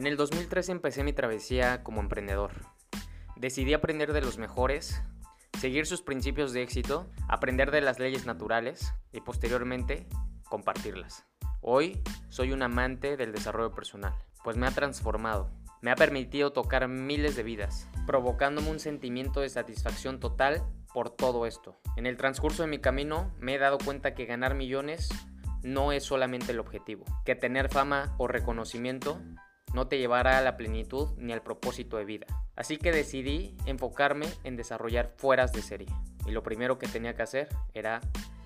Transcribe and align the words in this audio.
En 0.00 0.06
el 0.06 0.16
2013 0.16 0.72
empecé 0.72 1.04
mi 1.04 1.12
travesía 1.12 1.82
como 1.82 2.00
emprendedor. 2.00 2.52
Decidí 3.36 3.74
aprender 3.74 4.14
de 4.14 4.22
los 4.22 4.38
mejores, 4.38 5.02
seguir 5.58 5.84
sus 5.84 6.00
principios 6.00 6.54
de 6.54 6.62
éxito, 6.62 7.10
aprender 7.28 7.70
de 7.70 7.82
las 7.82 7.98
leyes 7.98 8.24
naturales 8.24 8.94
y 9.12 9.20
posteriormente 9.20 10.06
compartirlas. 10.48 11.26
Hoy 11.60 12.02
soy 12.30 12.52
un 12.52 12.62
amante 12.62 13.18
del 13.18 13.32
desarrollo 13.32 13.74
personal, 13.74 14.14
pues 14.42 14.56
me 14.56 14.66
ha 14.66 14.70
transformado, 14.70 15.50
me 15.82 15.90
ha 15.90 15.96
permitido 15.96 16.50
tocar 16.50 16.88
miles 16.88 17.36
de 17.36 17.42
vidas, 17.42 17.86
provocándome 18.06 18.70
un 18.70 18.80
sentimiento 18.80 19.42
de 19.42 19.50
satisfacción 19.50 20.18
total 20.18 20.64
por 20.94 21.10
todo 21.10 21.44
esto. 21.44 21.78
En 21.98 22.06
el 22.06 22.16
transcurso 22.16 22.62
de 22.62 22.70
mi 22.70 22.78
camino 22.78 23.34
me 23.38 23.56
he 23.56 23.58
dado 23.58 23.76
cuenta 23.76 24.14
que 24.14 24.24
ganar 24.24 24.54
millones 24.54 25.10
no 25.62 25.92
es 25.92 26.04
solamente 26.04 26.52
el 26.52 26.58
objetivo, 26.58 27.04
que 27.26 27.34
tener 27.34 27.68
fama 27.68 28.14
o 28.16 28.28
reconocimiento 28.28 29.20
no 29.74 29.86
te 29.86 29.98
llevará 29.98 30.38
a 30.38 30.42
la 30.42 30.56
plenitud 30.56 31.08
ni 31.16 31.32
al 31.32 31.42
propósito 31.42 31.96
de 31.96 32.04
vida. 32.04 32.26
Así 32.56 32.76
que 32.76 32.92
decidí 32.92 33.56
enfocarme 33.66 34.26
en 34.44 34.56
desarrollar 34.56 35.12
fueras 35.16 35.52
de 35.52 35.62
serie. 35.62 35.88
Y 36.26 36.32
lo 36.32 36.42
primero 36.42 36.78
que 36.78 36.88
tenía 36.88 37.14
que 37.14 37.22
hacer 37.22 37.48
era 37.74 38.00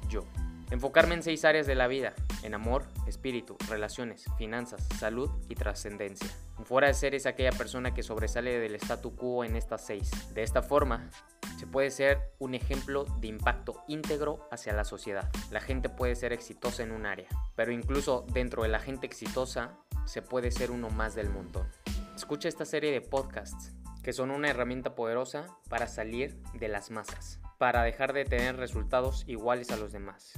yo. 0.09 0.25
Enfocarme 0.71 1.15
en 1.15 1.23
seis 1.23 1.45
áreas 1.45 1.67
de 1.67 1.75
la 1.75 1.87
vida, 1.87 2.15
en 2.43 2.55
amor, 2.55 2.85
espíritu, 3.07 3.57
relaciones, 3.69 4.25
finanzas, 4.39 4.87
salud 4.99 5.31
y 5.49 5.55
trascendencia. 5.55 6.29
Fuera 6.65 6.89
de 6.89 6.95
serie 6.95 7.19
es 7.19 7.27
aquella 7.27 7.53
persona 7.53 7.95
que 7.95 8.03
sobresale 8.03 8.59
del 8.59 8.75
statu 8.77 9.15
quo 9.15 9.45
en 9.45 9.57
estas 9.57 9.85
seis. 9.85 10.11
De 10.35 10.43
esta 10.43 10.63
forma, 10.63 11.11
se 11.59 11.67
puede 11.67 11.91
ser 11.91 12.33
un 12.39 12.55
ejemplo 12.55 13.05
de 13.21 13.29
impacto 13.29 13.85
íntegro 13.89 14.49
hacia 14.51 14.73
la 14.73 14.85
sociedad. 14.85 15.31
La 15.51 15.61
gente 15.61 15.89
puede 15.89 16.17
ser 16.17 16.33
exitosa 16.33 16.83
en 16.83 16.93
un 16.93 17.07
área, 17.07 17.29
pero 17.55 17.73
incluso 17.73 18.27
dentro 18.33 18.63
de 18.63 18.69
la 18.69 18.81
gente 18.81 19.07
exitosa 19.07 19.79
se 20.07 20.23
puede 20.23 20.51
ser 20.51 20.71
uno 20.71 20.91
más 20.91 21.15
del 21.15 21.31
montón. 21.31 21.69
Escucha 22.17 22.49
esta 22.49 22.65
serie 22.65 22.91
de 22.91 23.01
podcasts 23.01 23.73
que 24.03 24.13
son 24.13 24.31
una 24.31 24.51
herramienta 24.51 24.95
poderosa 24.95 25.47
para 25.69 25.87
salir 25.87 26.43
de 26.53 26.69
las 26.69 26.91
masas, 26.91 27.41
para 27.59 27.83
dejar 27.83 28.13
de 28.13 28.27
tener 28.27 28.57
resultados 28.57 29.25
iguales 29.27 29.71
a 29.71 29.77
los 29.77 29.93
demás. 29.93 30.35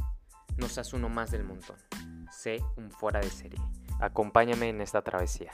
No 0.58 0.68
seas 0.70 0.94
uno 0.94 1.10
más 1.10 1.30
del 1.30 1.44
montón. 1.44 1.76
Sé 2.32 2.62
un 2.78 2.90
fuera 2.90 3.20
de 3.20 3.28
serie. 3.28 3.60
Acompáñame 4.00 4.70
en 4.70 4.80
esta 4.80 5.02
travesía. 5.02 5.52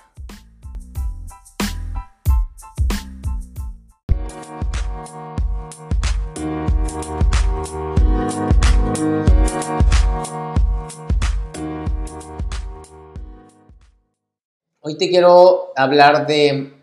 Hoy 14.83 14.97
te 14.97 15.09
quiero 15.09 15.73
hablar 15.75 16.29
de 16.29 16.75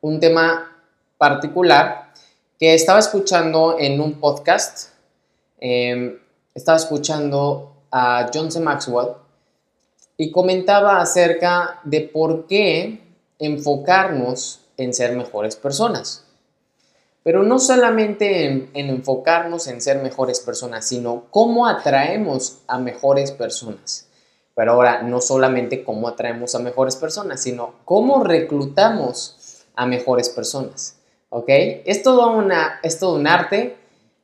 un 0.00 0.18
tema 0.18 0.76
particular 1.16 2.12
que 2.58 2.74
estaba 2.74 2.98
escuchando 2.98 3.76
en 3.78 4.00
un 4.00 4.14
podcast. 4.14 4.94
Em, 5.60 6.18
estaba 6.58 6.76
escuchando 6.76 7.72
a 7.90 8.30
John 8.32 8.52
C. 8.52 8.60
Maxwell 8.60 9.14
y 10.16 10.30
comentaba 10.30 11.00
acerca 11.00 11.80
de 11.84 12.02
por 12.02 12.46
qué 12.46 13.00
enfocarnos 13.38 14.60
en 14.76 14.92
ser 14.92 15.16
mejores 15.16 15.56
personas. 15.56 16.24
Pero 17.22 17.42
no 17.42 17.58
solamente 17.58 18.46
en, 18.46 18.70
en, 18.74 18.88
enfocarnos 18.88 19.66
en 19.68 19.80
ser 19.80 20.02
mejores 20.02 20.40
personas, 20.40 20.86
sino 20.86 21.24
cómo 21.30 21.66
atraemos 21.66 22.58
a 22.66 22.78
mejores 22.78 23.32
personas. 23.32 24.08
Pero 24.54 24.72
ahora, 24.72 25.02
no 25.02 25.20
solamente 25.20 25.84
cómo 25.84 26.08
atraemos 26.08 26.54
a 26.54 26.58
mejores 26.58 26.96
personas, 26.96 27.40
sino 27.40 27.74
cómo 27.84 28.24
reclutamos 28.24 29.62
a 29.76 29.86
mejores 29.86 30.28
personas. 30.28 30.96
¿Ok? 31.30 31.48
Es 31.48 31.98
es 31.98 32.02
todo 32.02 33.14
un 33.14 33.26
arte, 33.26 33.77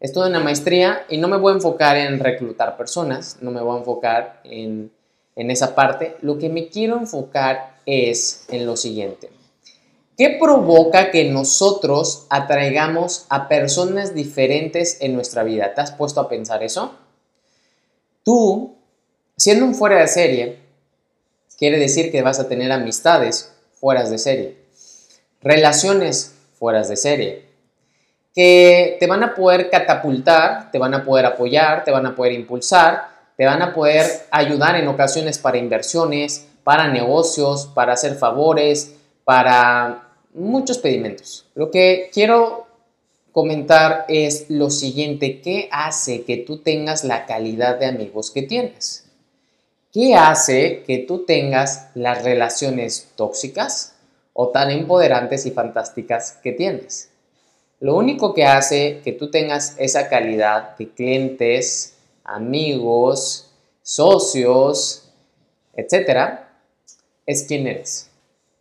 es 0.04 0.12
toda 0.12 0.28
una 0.28 0.40
maestría 0.40 1.06
y 1.08 1.16
no 1.16 1.28
me 1.28 1.38
voy 1.38 1.52
a 1.52 1.56
enfocar 1.56 1.96
en 1.96 2.18
reclutar 2.18 2.76
personas, 2.76 3.38
no 3.40 3.50
me 3.50 3.62
voy 3.62 3.76
a 3.76 3.78
enfocar 3.78 4.40
en, 4.44 4.90
en 5.34 5.50
esa 5.50 5.74
parte. 5.74 6.16
Lo 6.20 6.38
que 6.38 6.48
me 6.48 6.68
quiero 6.68 6.98
enfocar 6.98 7.78
es 7.86 8.44
en 8.48 8.66
lo 8.66 8.76
siguiente. 8.76 9.30
¿Qué 10.18 10.36
provoca 10.40 11.10
que 11.10 11.24
nosotros 11.30 12.26
atraigamos 12.28 13.26
a 13.28 13.48
personas 13.48 14.14
diferentes 14.14 14.98
en 15.00 15.14
nuestra 15.14 15.42
vida? 15.42 15.74
¿Te 15.74 15.80
has 15.80 15.92
puesto 15.92 16.20
a 16.20 16.28
pensar 16.28 16.62
eso? 16.62 16.94
Tú 18.22 18.74
Siendo 19.36 19.64
un 19.64 19.74
fuera 19.74 19.98
de 19.98 20.06
serie, 20.06 20.58
quiere 21.58 21.78
decir 21.78 22.12
que 22.12 22.22
vas 22.22 22.38
a 22.38 22.46
tener 22.46 22.70
amistades 22.70 23.52
fuera 23.72 24.08
de 24.08 24.18
serie, 24.18 24.56
relaciones 25.40 26.34
fuera 26.56 26.86
de 26.86 26.96
serie, 26.96 27.48
que 28.34 28.96
te 28.98 29.06
van 29.06 29.22
a 29.22 29.34
poder 29.34 29.70
catapultar, 29.70 30.70
te 30.72 30.78
van 30.78 30.92
a 30.92 31.04
poder 31.04 31.24
apoyar, 31.26 31.84
te 31.84 31.92
van 31.92 32.06
a 32.06 32.16
poder 32.16 32.32
impulsar, 32.32 33.08
te 33.36 33.46
van 33.46 33.62
a 33.62 33.72
poder 33.72 34.06
ayudar 34.30 34.76
en 34.76 34.88
ocasiones 34.88 35.38
para 35.38 35.58
inversiones, 35.58 36.46
para 36.64 36.88
negocios, 36.88 37.66
para 37.74 37.92
hacer 37.92 38.16
favores, 38.16 38.96
para 39.24 40.08
muchos 40.34 40.78
pedimentos. 40.78 41.46
Lo 41.54 41.70
que 41.70 42.10
quiero 42.12 42.66
comentar 43.30 44.04
es 44.08 44.46
lo 44.48 44.70
siguiente, 44.70 45.40
¿qué 45.40 45.68
hace 45.70 46.24
que 46.24 46.36
tú 46.36 46.58
tengas 46.58 47.04
la 47.04 47.26
calidad 47.26 47.78
de 47.78 47.86
amigos 47.86 48.30
que 48.30 48.42
tienes? 48.42 49.04
¿Qué 49.92 50.16
hace 50.16 50.82
que 50.84 50.98
tú 50.98 51.24
tengas 51.24 51.88
las 51.94 52.24
relaciones 52.24 53.10
tóxicas 53.14 53.94
o 54.32 54.48
tan 54.48 54.72
empoderantes 54.72 55.46
y 55.46 55.52
fantásticas 55.52 56.32
que 56.42 56.52
tienes? 56.52 57.10
Lo 57.84 57.96
único 57.96 58.32
que 58.32 58.46
hace 58.46 59.02
que 59.04 59.12
tú 59.12 59.30
tengas 59.30 59.74
esa 59.76 60.08
calidad 60.08 60.74
de 60.78 60.88
clientes, 60.88 61.92
amigos, 62.24 63.50
socios, 63.82 65.10
etcétera, 65.74 66.48
es 67.26 67.42
quién 67.42 67.66
eres. 67.66 68.08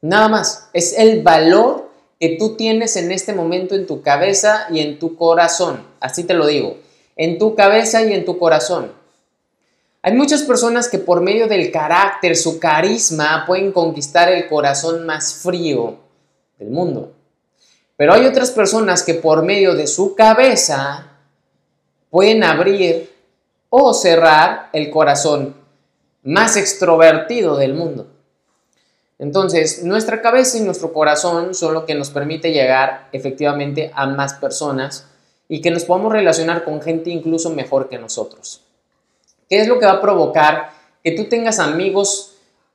Nada 0.02 0.28
más, 0.28 0.68
es 0.74 1.00
el 1.00 1.24
valor 1.24 1.90
que 2.20 2.36
tú 2.38 2.58
tienes 2.58 2.98
en 2.98 3.14
este 3.14 3.32
momento 3.32 3.76
en 3.76 3.88
tu 3.88 4.02
cabeza 4.02 4.68
y 4.70 4.82
en 4.82 5.00
tu 5.00 5.16
corazón. 5.16 5.88
Así 6.02 6.26
te 6.26 6.34
lo 6.34 6.46
digo, 6.46 6.80
en 7.16 7.38
tu 7.38 7.56
cabeza 7.56 8.04
y 8.04 8.12
en 8.12 8.26
tu 8.26 8.38
corazón. 8.38 8.92
Hay 10.02 10.12
muchas 10.16 10.44
personas 10.44 10.90
que 10.90 11.00
por 11.00 11.22
medio 11.22 11.48
del 11.48 11.72
carácter, 11.72 12.36
su 12.36 12.60
carisma, 12.60 13.46
pueden 13.48 13.72
conquistar 13.72 14.30
el 14.30 14.50
corazón 14.50 15.06
más 15.06 15.34
frío 15.36 15.96
del 16.60 16.72
mundo. 16.72 17.14
Pero 17.96 18.14
hay 18.14 18.26
otras 18.26 18.52
personas 18.52 19.04
que 19.04 19.14
por 19.14 19.44
medio 19.44 19.76
de 19.76 19.88
su 19.88 20.16
cabeza 20.16 21.12
pueden 22.10 22.44
abrir 22.44 23.12
o 23.70 23.94
cerrar 23.94 24.70
el 24.74 24.90
corazón 24.90 25.56
más 26.24 26.58
extrovertido 26.58 27.58
del 27.58 27.74
mundo. 27.74 28.08
Entonces, 29.20 29.84
nuestra 29.84 30.22
cabeza 30.22 30.58
y 30.58 30.62
nuestro 30.62 30.92
corazón 30.92 31.54
son 31.54 31.74
lo 31.74 31.86
que 31.86 31.96
nos 31.96 32.10
permite 32.10 32.52
llegar 32.52 33.08
efectivamente 33.12 33.92
a 33.94 34.06
más 34.08 34.34
personas 34.34 35.08
y 35.48 35.62
que 35.62 35.72
nos 35.72 35.86
podamos 35.86 36.12
relacionar 36.12 36.64
con 36.64 36.82
gente 36.82 37.10
incluso 37.10 37.50
mejor 37.52 37.90
que 37.90 38.00
nosotros. 38.00 38.62
¿Qué 39.50 39.60
es 39.60 39.68
lo 39.68 39.80
que 39.80 39.86
va 39.86 39.94
a 39.94 40.02
provocar 40.02 40.72
que 41.04 41.12
tú 41.12 41.26
tengas 41.26 41.60
amigos 41.60 42.33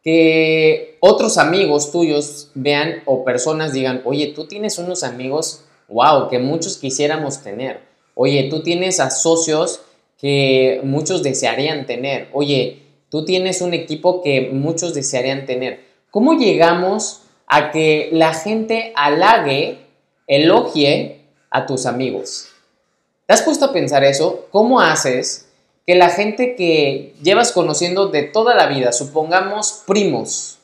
que 0.09 0.97
otros 1.01 1.37
amigos 1.37 1.93
tuyos 1.93 2.49
vean 2.55 3.03
o 3.05 3.27
personas 3.27 3.75
digan, 3.75 4.01
oye, 4.07 4.29
tú 4.29 4.47
tienes 4.47 4.79
unos 4.79 5.05
amigos, 5.05 5.67
wow, 5.87 6.31
que 6.31 6.39
muchos 6.39 6.79
quisiéramos 6.79 7.43
tener. 7.43 7.83
Oye, 8.15 8.49
tú 8.49 8.63
tienes 8.63 9.01
a 9.01 9.11
socios 9.11 9.83
que 10.19 10.81
muchos 10.83 11.23
desearían 11.23 11.85
tener. 11.85 12.29
Oye, 12.33 12.85
tú 13.11 13.27
tienes 13.27 13.61
un 13.61 13.75
equipo 13.75 14.23
que 14.23 14.49
muchos 14.51 14.95
desearían 14.95 15.45
tener. 15.45 15.81
¿Cómo 16.11 16.39
llegamos 16.39 17.25
a 17.47 17.71
que 17.71 18.09
la 18.11 18.33
gente 18.33 18.95
halague, 18.97 19.77
elogie 20.27 21.21
a 21.51 21.67
tus 21.67 21.85
amigos? 21.85 22.49
¿Te 23.27 23.35
has 23.35 23.43
puesto 23.43 23.67
a 23.67 23.73
pensar 23.75 24.05
eso? 24.05 24.47
¿Cómo 24.53 24.81
haces 24.81 25.48
que 25.89 25.95
la 25.95 26.11
gente 26.11 26.55
que 26.55 27.15
llevas 27.23 27.51
conociendo 27.51 28.09
de 28.09 28.23
toda 28.23 28.55
la 28.55 28.67
vida, 28.67 28.93
supongamos 28.93 29.85
primos, 29.87 30.59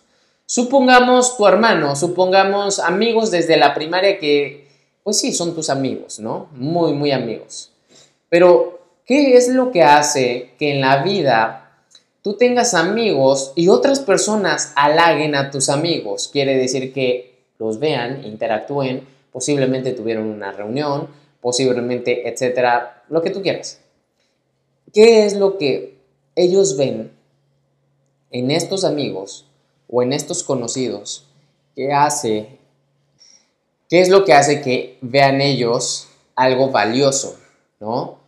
supongamos 0.45 1.39
tu 1.39 1.47
hermano, 1.47 1.97
supongamos 1.97 2.79
amigos 2.79 3.31
desde 3.31 3.57
la 3.57 3.73
primaria 3.73 4.19
que, 4.19 4.69
pues 5.03 5.19
sí, 5.19 5.33
son 5.33 5.55
tus 5.55 5.71
amigos, 5.71 6.19
¿no? 6.19 6.49
Muy, 6.53 6.93
muy 6.93 7.11
amigos. 7.11 7.71
Pero, 8.29 8.81
¿qué 9.07 9.39
es 9.39 9.49
lo 9.49 9.73
que 9.73 9.83
hace 9.83 10.51
que 10.59 10.75
en 10.75 10.83
la 10.83 11.03
vida 11.03 11.71
tú 12.21 12.35
tengas 12.35 12.75
amigos 12.75 13.55
y 13.57 13.69
otras 13.69 14.01
personas 14.01 14.75
halaguen 14.77 15.37
a 15.37 15.51
tus 15.51 15.71
amigos? 15.71 16.29
Quiere 16.31 16.55
decir 16.59 16.93
que 16.93 17.47
los 17.59 17.79
vean, 17.79 18.27
interactúen, 18.27 19.09
posiblemente 19.33 19.93
tuvieron 19.93 20.27
una 20.27 20.53
reunión, 20.53 21.09
posiblemente, 21.41 22.29
etcétera, 22.29 23.05
lo 23.09 23.23
que 23.23 23.31
tú 23.31 23.41
quieras. 23.41 23.81
¿Qué 24.93 25.25
es 25.25 25.35
lo 25.35 25.59
que 25.59 25.99
ellos 26.37 26.77
ven 26.77 27.13
en 28.31 28.51
estos 28.51 28.85
amigos 28.85 29.47
o 29.89 30.03
en 30.03 30.13
estos 30.13 30.43
conocidos 30.43 31.27
¿qué 31.75 31.93
hace? 31.93 32.59
¿Qué 33.89 34.01
es 34.01 34.09
lo 34.09 34.25
que 34.25 34.33
hace 34.33 34.63
que 34.63 34.99
vean 35.01 35.41
ellos 35.41 36.09
algo 36.35 36.71
valioso? 36.71 37.37
¿No? 37.81 38.19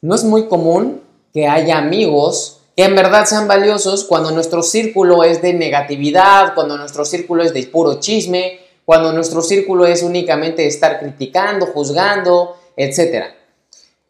No 0.00 0.14
es 0.14 0.24
muy 0.24 0.46
común 0.46 1.02
que 1.32 1.46
haya 1.46 1.78
amigos 1.78 2.60
que 2.76 2.84
en 2.84 2.94
verdad 2.94 3.26
sean 3.26 3.48
valiosos 3.48 4.04
cuando 4.04 4.30
nuestro 4.30 4.62
círculo 4.62 5.24
es 5.24 5.42
de 5.42 5.52
negatividad, 5.52 6.54
cuando 6.54 6.78
nuestro 6.78 7.04
círculo 7.04 7.42
es 7.42 7.52
de 7.52 7.66
puro 7.66 8.00
chisme, 8.00 8.60
cuando 8.84 9.12
nuestro 9.12 9.42
círculo 9.42 9.86
es 9.86 10.02
únicamente 10.02 10.66
estar 10.66 10.98
criticando, 10.98 11.66
juzgando, 11.66 12.56
etc. 12.76 13.26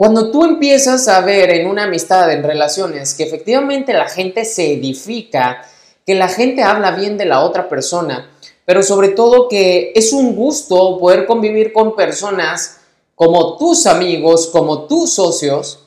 Cuando 0.01 0.31
tú 0.31 0.47
empiezas 0.47 1.09
a 1.09 1.21
ver 1.21 1.51
en 1.51 1.69
una 1.69 1.85
amistad, 1.85 2.33
en 2.33 2.43
relaciones, 2.43 3.13
que 3.13 3.25
efectivamente 3.25 3.93
la 3.93 4.09
gente 4.09 4.47
se 4.47 4.73
edifica, 4.73 5.61
que 6.07 6.15
la 6.15 6.29
gente 6.29 6.63
habla 6.63 6.93
bien 6.93 7.19
de 7.19 7.27
la 7.27 7.43
otra 7.43 7.69
persona, 7.69 8.31
pero 8.65 8.83
sobre 8.83 9.09
todo 9.09 9.47
que 9.47 9.93
es 9.95 10.15
un 10.15 10.35
gusto 10.35 10.97
poder 10.99 11.27
convivir 11.27 11.75
con 11.75 11.95
personas 11.95 12.81
como 13.15 13.59
tus 13.59 13.87
amigos, 13.87 14.47
como 14.47 14.87
tus 14.87 15.13
socios, 15.13 15.81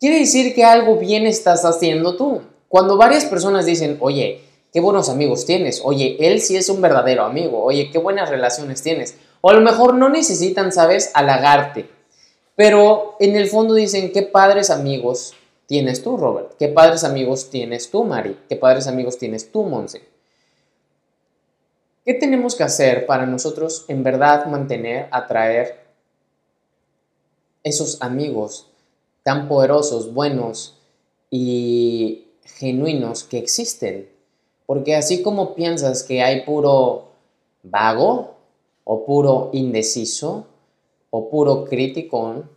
quiere 0.00 0.20
decir 0.20 0.54
que 0.54 0.64
algo 0.64 0.96
bien 0.96 1.26
estás 1.26 1.66
haciendo 1.66 2.16
tú. 2.16 2.40
Cuando 2.68 2.96
varias 2.96 3.26
personas 3.26 3.66
dicen, 3.66 3.98
oye, 4.00 4.40
qué 4.72 4.80
buenos 4.80 5.10
amigos 5.10 5.44
tienes, 5.44 5.82
oye, 5.84 6.16
él 6.20 6.40
sí 6.40 6.56
es 6.56 6.70
un 6.70 6.80
verdadero 6.80 7.24
amigo, 7.24 7.62
oye, 7.62 7.90
qué 7.92 7.98
buenas 7.98 8.30
relaciones 8.30 8.80
tienes, 8.80 9.16
o 9.42 9.50
a 9.50 9.52
lo 9.52 9.60
mejor 9.60 9.92
no 9.92 10.08
necesitan, 10.08 10.72
sabes, 10.72 11.10
halagarte, 11.12 12.01
pero 12.56 13.16
en 13.20 13.36
el 13.36 13.48
fondo 13.48 13.74
dicen, 13.74 14.12
qué 14.12 14.22
padres 14.22 14.70
amigos 14.70 15.34
tienes 15.66 16.02
tú, 16.02 16.16
Robert, 16.16 16.54
qué 16.58 16.68
padres 16.68 17.04
amigos 17.04 17.50
tienes 17.50 17.90
tú, 17.90 18.04
Mari, 18.04 18.36
qué 18.48 18.56
padres 18.56 18.86
amigos 18.86 19.18
tienes 19.18 19.50
tú, 19.50 19.62
Monse. 19.62 20.02
¿Qué 22.04 22.14
tenemos 22.14 22.56
que 22.56 22.64
hacer 22.64 23.06
para 23.06 23.26
nosotros 23.26 23.84
en 23.88 24.02
verdad 24.02 24.46
mantener, 24.46 25.08
atraer 25.12 25.82
esos 27.62 28.02
amigos 28.02 28.66
tan 29.22 29.48
poderosos, 29.48 30.12
buenos 30.12 30.78
y 31.30 32.26
genuinos 32.44 33.24
que 33.24 33.38
existen. 33.38 34.10
Porque 34.66 34.94
así 34.94 35.22
como 35.22 35.54
piensas 35.54 36.02
que 36.02 36.22
hay 36.22 36.44
puro 36.44 37.12
vago 37.62 38.34
o 38.84 39.04
puro 39.04 39.50
indeciso 39.52 40.46
o 41.12 41.28
puro 41.28 41.66
criticón 41.66 42.50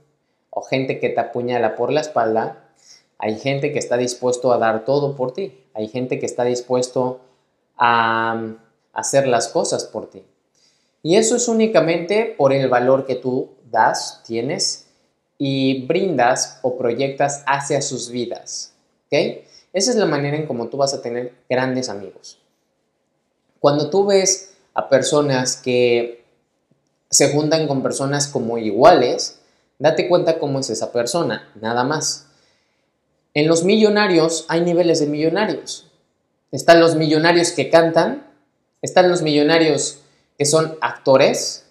o 0.50 0.62
gente 0.62 0.98
que 1.00 1.10
te 1.10 1.20
apuñala 1.20 1.76
por 1.76 1.92
la 1.92 2.00
espalda, 2.00 2.70
hay 3.20 3.38
gente 3.38 3.74
que 3.74 3.80
está 3.80 3.98
dispuesto 3.98 4.54
a 4.54 4.58
dar 4.58 4.86
todo 4.86 5.16
por 5.16 5.34
ti. 5.34 5.62
Hay 5.74 5.90
gente 5.90 6.20
que 6.20 6.26
está 6.26 6.46
dispuesto 6.46 7.20
a 7.78 8.56
hacer 8.94 9.28
las 9.28 9.50
cosas 9.50 9.84
por 9.84 10.10
ti. 10.10 10.24
Y 11.04 11.18
eso 11.18 11.36
es 11.36 11.50
únicamente 11.50 12.34
por 12.38 12.54
el 12.54 12.70
valor 12.70 13.06
que 13.06 13.16
tú 13.16 13.50
das, 13.70 14.24
tienes 14.26 14.88
y 15.38 15.86
brindas 15.86 16.60
o 16.62 16.78
proyectas 16.78 17.44
hacia 17.46 17.82
sus 17.82 18.10
vidas. 18.10 18.74
¿Ok? 19.08 19.44
Esa 19.74 19.92
es 19.92 19.98
la 19.98 20.06
manera 20.06 20.38
en 20.38 20.48
cómo 20.48 20.70
tú 20.70 20.78
vas 20.78 20.94
a 20.94 21.02
tener 21.02 21.34
grandes 21.50 21.90
amigos. 21.90 22.40
Cuando 23.60 23.90
tú 23.90 24.06
ves 24.06 24.54
a 24.74 24.88
personas 24.88 25.58
que 25.58 26.25
se 27.16 27.32
juntan 27.32 27.66
con 27.66 27.82
personas 27.82 28.28
como 28.28 28.58
iguales, 28.58 29.40
date 29.80 30.10
cuenta 30.10 30.38
cómo 30.38 30.60
es 30.60 30.70
esa 30.70 30.92
persona, 30.92 31.50
nada 31.62 31.86
más. 31.86 32.26
En 33.34 33.48
los 33.48 33.64
millonarios 33.64 34.44
hay 34.50 34.60
niveles 34.60 35.00
de 35.00 35.08
millonarios. 35.08 35.88
Están 36.52 36.82
los 36.82 36.96
millonarios 36.96 37.52
que 37.54 37.70
cantan, 37.70 38.28
están 38.82 39.08
los 39.08 39.22
millonarios 39.22 40.00
que 40.38 40.44
son 40.44 40.78
actores, 40.82 41.64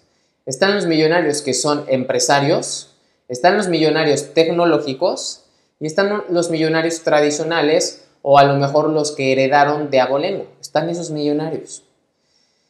están 0.47 0.73
los 0.73 0.87
millonarios 0.87 1.43
que 1.43 1.53
son 1.53 1.85
empresarios, 1.89 2.95
están 3.27 3.55
los 3.55 3.67
millonarios 3.67 4.33
tecnológicos 4.33 5.43
y 5.79 5.85
están 5.85 6.23
los 6.27 6.49
millonarios 6.49 7.03
tradicionales 7.03 8.05
o 8.23 8.39
a 8.39 8.45
lo 8.45 8.55
mejor 8.55 8.89
los 8.89 9.11
que 9.11 9.31
heredaron 9.31 9.91
de 9.91 9.99
abolengo. 9.99 10.47
Están 10.59 10.89
esos 10.89 11.11
millonarios. 11.11 11.83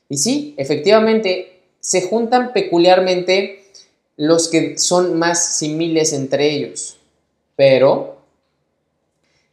Y 0.09 0.17
sí, 0.17 0.55
efectivamente, 0.57 1.54
se 1.85 2.01
juntan 2.01 2.51
peculiarmente 2.51 3.63
los 4.17 4.47
que 4.47 4.75
son 4.79 5.19
más 5.19 5.57
similes 5.57 6.13
entre 6.13 6.49
ellos. 6.49 6.97
Pero 7.55 8.17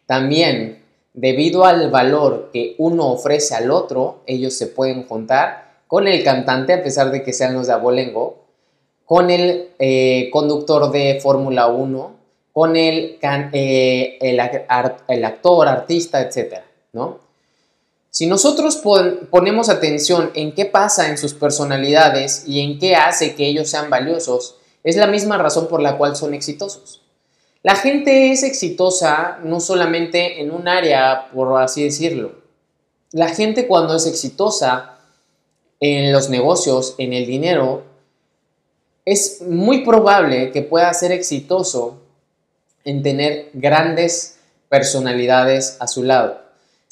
también, 0.07 0.83
debido 1.13 1.67
al 1.67 1.91
valor 1.91 2.49
que 2.51 2.75
uno 2.79 3.13
ofrece 3.13 3.55
al 3.55 3.71
otro, 3.71 4.23
ellos 4.27 4.55
se 4.55 4.67
pueden 4.67 5.07
juntar 5.07 5.83
con 5.87 6.09
el 6.09 6.25
cantante, 6.25 6.73
a 6.73 6.83
pesar 6.83 7.11
de 7.11 7.23
que 7.23 7.35
sean 7.35 7.53
los 7.53 7.67
de 7.67 7.75
abolengo, 7.75 8.47
con 9.05 9.29
el 9.29 9.69
eh, 9.79 10.31
conductor 10.33 10.91
de 10.91 11.21
Fórmula 11.23 11.67
1, 11.67 12.13
con 12.51 12.77
el, 12.77 13.19
eh, 13.53 14.17
el, 14.23 14.41
actor, 14.41 15.69
artista, 15.69 16.23
etc. 16.23 16.63
¿no? 16.95 17.19
Si 18.13 18.27
nosotros 18.27 18.77
ponemos 19.31 19.71
atención 19.71 20.33
en 20.35 20.53
qué 20.55 20.67
pasa 20.67 21.09
en 21.09 21.17
sus 21.17 21.33
personalidades 21.33 22.45
y 22.47 22.61
en 22.61 22.79
qué 22.79 22.95
hace 22.95 23.35
que 23.35 23.47
ellos 23.47 23.71
sean 23.71 23.89
valiosos, 23.89 24.57
es 24.85 24.97
la 24.97 25.07
misma 25.07 25.39
razón 25.39 25.67
por 25.67 25.81
la 25.81 25.97
cual 25.97 26.15
son 26.15 26.35
exitosos. 26.35 27.01
La 27.63 27.75
gente 27.75 28.31
es 28.31 28.43
exitosa 28.43 29.39
no 29.45 29.61
solamente 29.61 30.43
en 30.43 30.51
un 30.51 30.69
área, 30.69 31.31
por 31.33 31.59
así 31.59 31.85
decirlo. 31.85 32.35
La 33.13 33.31
gente 33.31 33.67
cuando 33.67 33.97
es 33.97 34.05
exitosa 34.07 34.99
en 35.81 36.13
los 36.13 36.29
negocios, 36.29 36.95
en 36.99 37.15
el 37.15 37.25
dinero, 37.25 37.85
es 39.07 39.41
muy 39.41 39.87
probable 39.87 40.51
que 40.51 40.61
pueda 40.61 40.93
ser 40.93 41.13
exitoso 41.13 42.03
en 42.85 43.03
tener 43.03 43.49
grandes 43.55 44.37
personalidades 44.69 45.79
a 45.81 45.89
su 45.89 46.03
lado. 46.03 46.43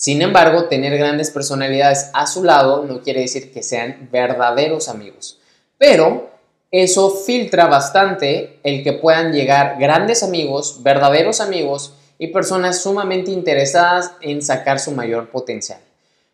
Sin 0.00 0.22
embargo, 0.22 0.64
tener 0.64 0.96
grandes 0.96 1.30
personalidades 1.30 2.08
a 2.14 2.26
su 2.26 2.42
lado 2.42 2.86
no 2.86 3.02
quiere 3.02 3.20
decir 3.20 3.52
que 3.52 3.62
sean 3.62 4.08
verdaderos 4.10 4.88
amigos. 4.88 5.38
Pero 5.76 6.30
eso 6.70 7.10
filtra 7.10 7.66
bastante 7.66 8.60
el 8.62 8.82
que 8.82 8.94
puedan 8.94 9.34
llegar 9.34 9.76
grandes 9.78 10.22
amigos, 10.22 10.82
verdaderos 10.82 11.42
amigos 11.42 11.92
y 12.16 12.28
personas 12.28 12.82
sumamente 12.82 13.30
interesadas 13.30 14.12
en 14.22 14.40
sacar 14.40 14.80
su 14.80 14.92
mayor 14.92 15.28
potencial. 15.28 15.80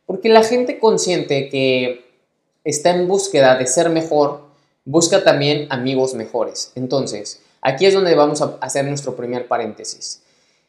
Porque 0.07 0.29
la 0.29 0.45
gente 0.45 0.79
consciente 0.79 1.49
que 1.49 2.09
está 2.63 2.91
en 2.91 3.09
búsqueda 3.09 3.57
de 3.57 3.67
ser 3.67 3.91
mejor 3.91 4.43
busca 4.85 5.25
también 5.25 5.67
amigos 5.71 6.15
mejores. 6.15 6.71
Entonces, 6.77 7.41
aquí 7.63 7.87
es 7.87 7.95
donde 7.95 8.15
vamos 8.15 8.43
a 8.43 8.59
hacer 8.61 8.85
nuestro 8.85 9.17
primer 9.17 9.49
paréntesis. 9.49 10.23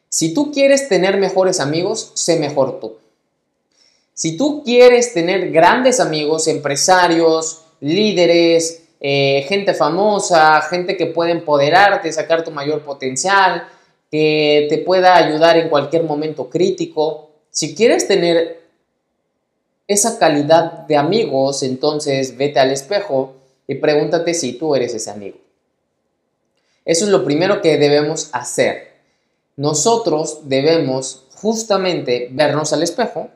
Si 0.08 0.34
tú 0.34 0.52
quieres 0.52 0.88
tener 0.88 1.18
mejores 1.18 1.60
amigos, 1.60 2.12
sé 2.14 2.38
mejor 2.38 2.80
tú. 2.80 2.96
Si 4.14 4.36
tú 4.36 4.64
quieres 4.64 5.12
tener 5.12 5.50
grandes 5.52 6.00
amigos, 6.00 6.48
empresarios, 6.48 7.62
líderes, 7.80 8.82
eh, 9.00 9.44
gente 9.48 9.74
famosa, 9.74 10.60
gente 10.62 10.96
que 10.96 11.06
puede 11.06 11.30
empoderarte, 11.30 12.10
sacar 12.10 12.42
tu 12.42 12.50
mayor 12.50 12.82
potencial, 12.82 13.68
que 14.10 14.66
te 14.68 14.78
pueda 14.78 15.14
ayudar 15.14 15.56
en 15.56 15.68
cualquier 15.68 16.02
momento 16.02 16.50
crítico, 16.50 17.30
si 17.50 17.74
quieres 17.74 18.08
tener 18.08 18.60
esa 19.86 20.18
calidad 20.18 20.86
de 20.86 20.96
amigos, 20.96 21.62
entonces 21.62 22.36
vete 22.36 22.60
al 22.60 22.72
espejo 22.72 23.34
y 23.66 23.76
pregúntate 23.76 24.34
si 24.34 24.54
tú 24.54 24.74
eres 24.74 24.94
ese 24.94 25.10
amigo. 25.10 25.38
Eso 26.84 27.04
es 27.04 27.10
lo 27.10 27.24
primero 27.24 27.60
que 27.60 27.78
debemos 27.78 28.30
hacer. 28.32 28.97
Nosotros 29.58 30.42
debemos 30.44 31.26
justamente 31.34 32.28
vernos 32.30 32.72
al 32.72 32.84
espejo 32.84 33.28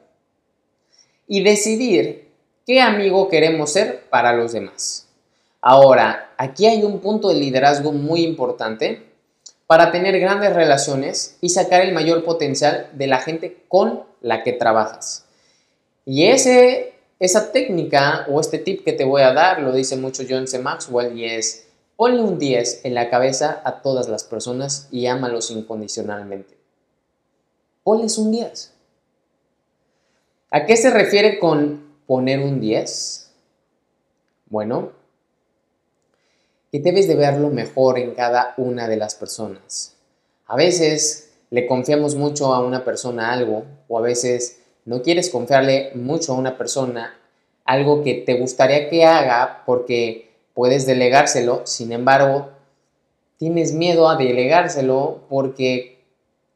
y 1.27 1.43
decidir 1.43 2.29
qué 2.65 2.81
amigo 2.81 3.29
queremos 3.29 3.73
ser 3.73 4.05
para 4.09 4.33
los 4.33 4.53
demás. 4.53 5.09
Ahora, 5.61 6.33
aquí 6.37 6.67
hay 6.67 6.85
un 6.85 7.01
punto 7.01 7.29
de 7.29 7.35
liderazgo 7.35 7.91
muy 7.91 8.23
importante 8.23 9.03
para 9.67 9.91
tener 9.91 10.21
grandes 10.21 10.55
relaciones 10.55 11.39
y 11.41 11.49
sacar 11.49 11.81
el 11.81 11.93
mayor 11.93 12.23
potencial 12.23 12.89
de 12.93 13.09
la 13.09 13.19
gente 13.19 13.65
con 13.67 14.05
la 14.21 14.45
que 14.45 14.53
trabajas. 14.53 15.25
Y 16.07 16.27
ese 16.27 16.93
esa 17.19 17.51
técnica 17.51 18.27
o 18.29 18.41
este 18.41 18.59
tip 18.59 18.85
que 18.85 18.93
te 18.93 19.05
voy 19.05 19.23
a 19.23 19.33
dar 19.33 19.61
lo 19.61 19.73
dice 19.73 19.97
mucho 19.97 20.23
John 20.29 20.47
C. 20.47 20.61
Maxwell 20.61 21.19
y 21.19 21.25
es 21.25 21.67
ponle 21.97 22.23
un 22.23 22.39
10 22.39 22.85
en 22.85 22.95
la 22.95 23.11
cabeza 23.11 23.61
a 23.65 23.83
todas 23.83 24.09
las 24.09 24.25
personas 24.25 24.89
y 24.91 25.07
ámalos 25.07 25.51
incondicionalmente. 25.51 26.57
Ponles 27.85 28.19
un 28.19 28.31
10. 28.31 28.73
¿A 30.51 30.67
qué 30.67 30.77
se 30.77 30.91
refiere 30.91 31.39
con 31.39 31.95
poner 32.07 32.41
un 32.41 32.61
10? 32.61 33.31
Bueno, 34.47 34.93
que 36.71 36.81
debes 36.81 37.09
de 37.09 37.15
ver 37.15 37.39
lo 37.39 37.49
mejor 37.49 37.99
en 37.99 38.15
cada 38.15 38.55
una 38.57 38.89
de 38.89 38.97
las 38.97 39.15
personas. 39.15 39.95
A 40.47 40.57
veces 40.57 41.31
le 41.51 41.67
confiamos 41.67 42.15
mucho 42.15 42.55
a 42.55 42.61
una 42.61 42.85
persona 42.85 43.33
algo 43.33 43.65
o 43.89 43.99
a 43.99 44.03
veces 44.03 44.61
no 44.85 45.03
quieres 45.03 45.31
confiarle 45.31 45.93
mucho 45.95 46.33
a 46.33 46.37
una 46.37 46.57
persona 46.57 47.15
algo 47.65 48.03
que 48.03 48.15
te 48.15 48.35
gustaría 48.35 48.89
que 48.89 49.05
haga 49.05 49.63
porque 49.67 50.32
puedes 50.55 50.87
delegárselo, 50.87 51.63
sin 51.65 51.93
embargo, 51.93 52.51
tienes 53.39 53.73
miedo 53.73 54.09
a 54.09 54.17
delegárselo 54.17 55.21
porque 55.29 55.99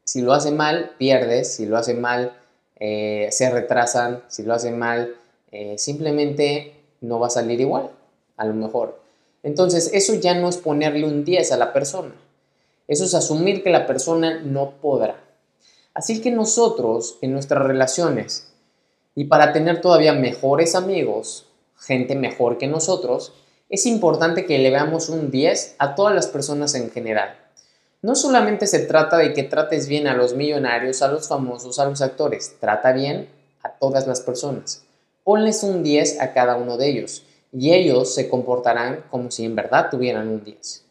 si 0.03 0.21
lo 0.21 0.33
hace 0.33 0.51
mal, 0.51 0.91
pierdes, 0.97 1.53
si 1.53 1.65
lo 1.65 1.77
hace 1.77 1.93
mal, 1.93 2.37
eh, 2.79 3.27
se 3.31 3.49
retrasan, 3.49 4.23
si 4.27 4.43
lo 4.43 4.53
hace 4.53 4.71
mal, 4.71 5.15
eh, 5.51 5.77
simplemente 5.77 6.73
no 7.01 7.19
va 7.19 7.27
a 7.27 7.31
salir 7.31 7.59
igual, 7.59 7.89
a 8.37 8.45
lo 8.45 8.53
mejor. 8.53 8.99
Entonces, 9.43 9.91
eso 9.93 10.15
ya 10.15 10.33
no 10.33 10.47
es 10.47 10.57
ponerle 10.57 11.05
un 11.05 11.25
10 11.25 11.51
a 11.51 11.57
la 11.57 11.73
persona, 11.73 12.13
eso 12.87 13.03
es 13.03 13.13
asumir 13.13 13.63
que 13.63 13.69
la 13.69 13.85
persona 13.85 14.39
no 14.39 14.71
podrá. 14.81 15.19
Así 15.93 16.21
que 16.21 16.31
nosotros, 16.31 17.17
en 17.21 17.33
nuestras 17.33 17.65
relaciones, 17.65 18.47
y 19.15 19.25
para 19.25 19.51
tener 19.51 19.81
todavía 19.81 20.13
mejores 20.13 20.75
amigos, 20.75 21.47
gente 21.75 22.15
mejor 22.15 22.57
que 22.57 22.67
nosotros, 22.67 23.33
es 23.69 23.85
importante 23.85 24.45
que 24.45 24.59
le 24.59 24.69
veamos 24.69 25.09
un 25.09 25.29
10 25.29 25.75
a 25.77 25.95
todas 25.95 26.15
las 26.15 26.27
personas 26.27 26.73
en 26.75 26.89
general. 26.89 27.35
No 28.01 28.15
solamente 28.15 28.67
se 28.67 28.79
trata 28.79 29.17
de 29.17 29.33
que 29.33 29.43
trates 29.43 29.87
bien 29.87 30.07
a 30.07 30.13
los 30.13 30.35
millonarios, 30.35 31.01
a 31.01 31.07
los 31.07 31.27
famosos, 31.27 31.79
a 31.79 31.85
los 31.85 32.01
actores, 32.01 32.55
trata 32.59 32.93
bien 32.93 33.27
a 33.63 33.71
todas 33.71 34.07
las 34.07 34.21
personas. 34.21 34.83
Ponles 35.23 35.63
un 35.63 35.83
10 35.83 36.21
a 36.21 36.31
cada 36.31 36.55
uno 36.55 36.77
de 36.77 36.89
ellos 36.89 37.23
y 37.51 37.73
ellos 37.73 38.13
se 38.13 38.29
comportarán 38.29 39.03
como 39.09 39.31
si 39.31 39.43
en 39.45 39.55
verdad 39.55 39.89
tuvieran 39.89 40.29
un 40.29 40.43
10. 40.43 40.83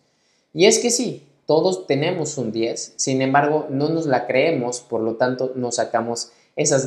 Y 0.53 0.67
es 0.67 0.79
que 0.79 0.91
sí, 0.91 1.27
todos 1.47 1.87
tenemos 1.87 2.37
un 2.39 2.51
10, 2.51 2.95
sin 2.97 3.23
embargo 3.23 3.67
no 3.71 3.89
nos 3.89 4.07
la 4.07 4.27
creemos, 4.27 4.81
por 4.81 5.01
lo 5.01 5.15
tanto 5.15 5.53
nos 5.55 5.77
sacamos 5.77 6.33
esas, 6.57 6.87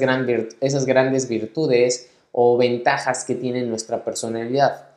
esas 0.60 0.86
grandes 0.86 1.30
virtudes 1.30 2.10
o 2.32 2.58
ventajas 2.58 3.24
que 3.24 3.36
tiene 3.36 3.64
nuestra 3.64 4.04
personalidad. 4.04 4.89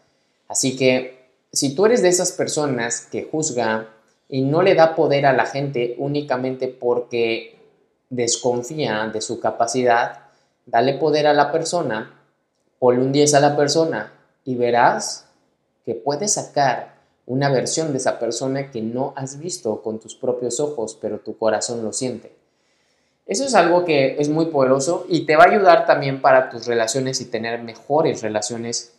Así 0.52 0.76
que 0.76 1.30
si 1.50 1.74
tú 1.74 1.86
eres 1.86 2.02
de 2.02 2.10
esas 2.10 2.30
personas 2.32 3.08
que 3.10 3.24
juzga 3.24 3.88
y 4.28 4.42
no 4.42 4.60
le 4.60 4.74
da 4.74 4.94
poder 4.94 5.24
a 5.24 5.32
la 5.32 5.46
gente 5.46 5.94
únicamente 5.96 6.68
porque 6.68 7.58
desconfía 8.10 9.08
de 9.10 9.22
su 9.22 9.40
capacidad, 9.40 10.26
dale 10.66 10.92
poder 10.98 11.26
a 11.26 11.32
la 11.32 11.50
persona, 11.50 12.20
ponle 12.78 13.00
un 13.00 13.12
10 13.12 13.32
a 13.32 13.40
la 13.40 13.56
persona 13.56 14.12
y 14.44 14.54
verás 14.54 15.24
que 15.86 15.94
puedes 15.94 16.34
sacar 16.34 16.96
una 17.24 17.48
versión 17.48 17.92
de 17.92 17.96
esa 17.96 18.18
persona 18.18 18.70
que 18.70 18.82
no 18.82 19.14
has 19.16 19.38
visto 19.38 19.80
con 19.80 20.00
tus 20.00 20.14
propios 20.14 20.60
ojos, 20.60 20.98
pero 21.00 21.20
tu 21.20 21.38
corazón 21.38 21.82
lo 21.82 21.94
siente. 21.94 22.36
Eso 23.24 23.46
es 23.46 23.54
algo 23.54 23.86
que 23.86 24.16
es 24.18 24.28
muy 24.28 24.46
poderoso 24.46 25.06
y 25.08 25.24
te 25.24 25.34
va 25.34 25.44
a 25.44 25.50
ayudar 25.50 25.86
también 25.86 26.20
para 26.20 26.50
tus 26.50 26.66
relaciones 26.66 27.22
y 27.22 27.30
tener 27.30 27.62
mejores 27.62 28.20
relaciones 28.20 28.92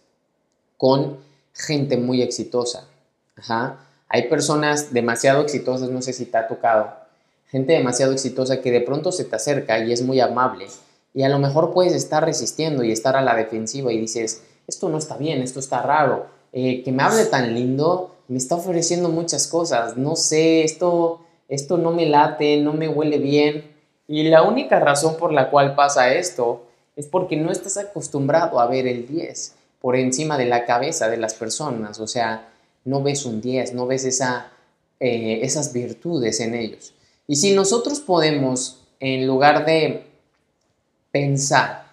con 0.77 1.17
gente 1.53 1.97
muy 1.97 2.21
exitosa. 2.21 2.87
Hay 4.09 4.29
personas 4.29 4.93
demasiado 4.93 5.41
exitosas, 5.41 5.89
no 5.89 6.01
sé 6.01 6.13
si 6.13 6.25
te 6.25 6.37
ha 6.37 6.47
tocado, 6.47 6.93
gente 7.47 7.73
demasiado 7.73 8.13
exitosa 8.13 8.61
que 8.61 8.71
de 8.71 8.81
pronto 8.81 9.11
se 9.11 9.25
te 9.25 9.35
acerca 9.35 9.79
y 9.79 9.91
es 9.91 10.01
muy 10.01 10.19
amable 10.19 10.67
y 11.13 11.23
a 11.23 11.29
lo 11.29 11.39
mejor 11.39 11.71
puedes 11.73 11.93
estar 11.93 12.25
resistiendo 12.25 12.83
y 12.83 12.91
estar 12.91 13.15
a 13.15 13.21
la 13.21 13.35
defensiva 13.35 13.91
y 13.91 13.99
dices, 13.99 14.43
esto 14.67 14.89
no 14.89 14.97
está 14.97 15.17
bien, 15.17 15.41
esto 15.41 15.59
está 15.59 15.81
raro, 15.81 16.25
eh, 16.51 16.83
que 16.83 16.91
me 16.91 17.03
hable 17.03 17.25
tan 17.25 17.53
lindo, 17.53 18.15
me 18.27 18.37
está 18.37 18.55
ofreciendo 18.55 19.09
muchas 19.09 19.47
cosas, 19.47 19.95
no 19.95 20.15
sé, 20.15 20.63
esto, 20.63 21.21
esto 21.47 21.77
no 21.77 21.91
me 21.91 22.07
late, 22.07 22.57
no 22.57 22.73
me 22.73 22.89
huele 22.89 23.19
bien. 23.19 23.71
Y 24.07 24.23
la 24.23 24.43
única 24.43 24.79
razón 24.79 25.17
por 25.17 25.31
la 25.31 25.49
cual 25.49 25.75
pasa 25.75 26.13
esto 26.13 26.63
es 26.95 27.07
porque 27.07 27.37
no 27.37 27.51
estás 27.51 27.77
acostumbrado 27.77 28.59
a 28.59 28.67
ver 28.67 28.87
el 28.87 29.07
10 29.07 29.55
por 29.83 29.97
encima 29.97 30.37
de 30.37 30.45
la 30.45 30.63
cabeza 30.63 31.09
de 31.09 31.17
las 31.17 31.33
personas, 31.33 31.99
o 31.99 32.07
sea, 32.07 32.53
no 32.85 33.03
ves 33.03 33.25
un 33.25 33.41
10, 33.41 33.73
no 33.73 33.85
ves 33.85 34.05
esa, 34.05 34.49
eh, 34.97 35.41
esas 35.43 35.73
virtudes 35.73 36.39
en 36.39 36.55
ellos. 36.55 36.93
Y 37.27 37.35
si 37.35 37.53
nosotros 37.53 37.99
podemos, 37.99 38.85
en 39.01 39.27
lugar 39.27 39.65
de 39.65 40.07
pensar 41.11 41.91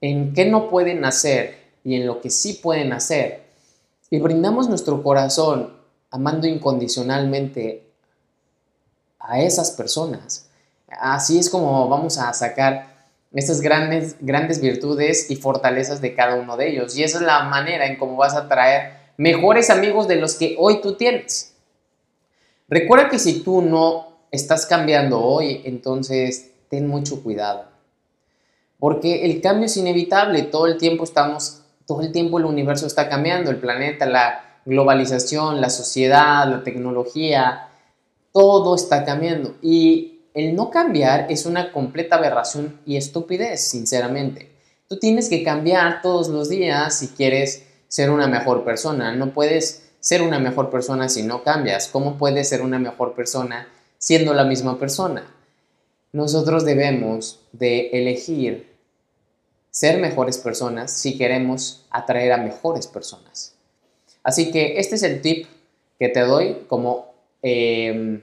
en 0.00 0.32
qué 0.32 0.44
no 0.44 0.70
pueden 0.70 1.04
hacer 1.04 1.58
y 1.82 1.96
en 1.96 2.06
lo 2.06 2.20
que 2.20 2.30
sí 2.30 2.52
pueden 2.52 2.92
hacer, 2.92 3.42
y 4.08 4.20
brindamos 4.20 4.68
nuestro 4.68 5.02
corazón 5.02 5.76
amando 6.12 6.46
incondicionalmente 6.46 7.82
a 9.18 9.40
esas 9.40 9.72
personas, 9.72 10.48
así 10.86 11.36
es 11.36 11.50
como 11.50 11.88
vamos 11.88 12.16
a 12.16 12.32
sacar 12.32 12.93
estas 13.34 13.60
grandes, 13.60 14.16
grandes 14.20 14.60
virtudes 14.60 15.30
y 15.30 15.36
fortalezas 15.36 16.00
de 16.00 16.14
cada 16.14 16.36
uno 16.36 16.56
de 16.56 16.70
ellos. 16.70 16.96
Y 16.96 17.02
esa 17.02 17.18
es 17.18 17.24
la 17.24 17.44
manera 17.44 17.86
en 17.86 17.96
cómo 17.96 18.16
vas 18.16 18.34
a 18.34 18.48
traer 18.48 18.92
mejores 19.16 19.70
amigos 19.70 20.08
de 20.08 20.16
los 20.16 20.34
que 20.36 20.56
hoy 20.58 20.80
tú 20.80 20.94
tienes. 20.94 21.54
Recuerda 22.68 23.08
que 23.08 23.18
si 23.18 23.40
tú 23.40 23.60
no 23.60 24.08
estás 24.30 24.66
cambiando 24.66 25.20
hoy, 25.20 25.62
entonces 25.64 26.50
ten 26.68 26.86
mucho 26.86 27.22
cuidado. 27.22 27.66
Porque 28.78 29.24
el 29.24 29.40
cambio 29.40 29.66
es 29.66 29.76
inevitable, 29.76 30.42
todo 30.42 30.66
el 30.66 30.78
tiempo 30.78 31.04
estamos, 31.04 31.62
todo 31.86 32.02
el 32.02 32.12
tiempo 32.12 32.38
el 32.38 32.44
universo 32.44 32.86
está 32.86 33.08
cambiando, 33.08 33.50
el 33.50 33.58
planeta, 33.58 34.06
la 34.06 34.58
globalización, 34.64 35.60
la 35.60 35.70
sociedad, 35.70 36.48
la 36.48 36.62
tecnología, 36.62 37.68
todo 38.32 38.74
está 38.74 39.04
cambiando. 39.04 39.56
Y 39.62 40.13
el 40.34 40.56
no 40.56 40.70
cambiar 40.70 41.26
es 41.30 41.46
una 41.46 41.72
completa 41.72 42.16
aberración 42.16 42.80
y 42.84 42.96
estupidez, 42.96 43.60
sinceramente. 43.60 44.50
Tú 44.88 44.98
tienes 44.98 45.28
que 45.28 45.44
cambiar 45.44 46.02
todos 46.02 46.28
los 46.28 46.48
días 46.48 46.98
si 46.98 47.08
quieres 47.08 47.64
ser 47.88 48.10
una 48.10 48.26
mejor 48.26 48.64
persona. 48.64 49.14
No 49.14 49.32
puedes 49.32 49.84
ser 50.00 50.22
una 50.22 50.40
mejor 50.40 50.70
persona 50.70 51.08
si 51.08 51.22
no 51.22 51.44
cambias. 51.44 51.86
¿Cómo 51.86 52.18
puedes 52.18 52.48
ser 52.48 52.62
una 52.62 52.80
mejor 52.80 53.14
persona 53.14 53.68
siendo 53.96 54.34
la 54.34 54.44
misma 54.44 54.78
persona? 54.78 55.32
Nosotros 56.12 56.64
debemos 56.64 57.40
de 57.52 57.90
elegir 57.92 58.74
ser 59.70 60.00
mejores 60.00 60.38
personas 60.38 60.92
si 60.92 61.16
queremos 61.16 61.86
atraer 61.90 62.32
a 62.32 62.36
mejores 62.38 62.86
personas. 62.86 63.54
Así 64.24 64.50
que 64.50 64.78
este 64.78 64.96
es 64.96 65.02
el 65.04 65.22
tip 65.22 65.46
que 65.98 66.08
te 66.08 66.20
doy 66.20 66.64
como... 66.68 67.14
Em, 67.42 68.22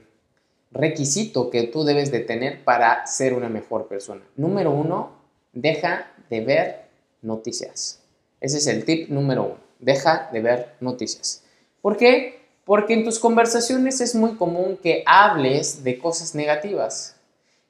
requisito 0.72 1.50
que 1.50 1.64
tú 1.64 1.84
debes 1.84 2.10
de 2.10 2.20
tener 2.20 2.64
para 2.64 3.06
ser 3.06 3.34
una 3.34 3.48
mejor 3.48 3.88
persona. 3.88 4.22
Número 4.36 4.70
uno, 4.70 5.12
deja 5.52 6.10
de 6.30 6.40
ver 6.40 6.82
noticias. 7.20 8.00
Ese 8.40 8.58
es 8.58 8.66
el 8.66 8.84
tip 8.84 9.08
número 9.08 9.44
uno. 9.44 9.56
Deja 9.78 10.30
de 10.32 10.40
ver 10.40 10.74
noticias. 10.80 11.42
¿Por 11.80 11.96
qué? 11.96 12.40
Porque 12.64 12.94
en 12.94 13.04
tus 13.04 13.18
conversaciones 13.18 14.00
es 14.00 14.14
muy 14.14 14.34
común 14.36 14.78
que 14.80 15.02
hables 15.06 15.84
de 15.84 15.98
cosas 15.98 16.34
negativas. 16.34 17.16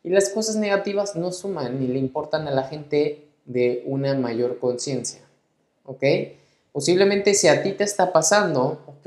Y 0.04 0.10
las 0.10 0.28
cosas 0.30 0.56
negativas 0.56 1.16
no 1.16 1.32
suman 1.32 1.80
ni 1.80 1.86
le 1.86 1.98
importan 1.98 2.46
a 2.48 2.50
la 2.50 2.64
gente 2.64 3.28
de 3.44 3.82
una 3.86 4.14
mayor 4.14 4.58
conciencia. 4.58 5.20
¿Ok? 5.84 6.02
Posiblemente 6.72 7.34
si 7.34 7.48
a 7.48 7.62
ti 7.62 7.72
te 7.72 7.84
está 7.84 8.12
pasando, 8.12 8.80
ok, 8.86 9.06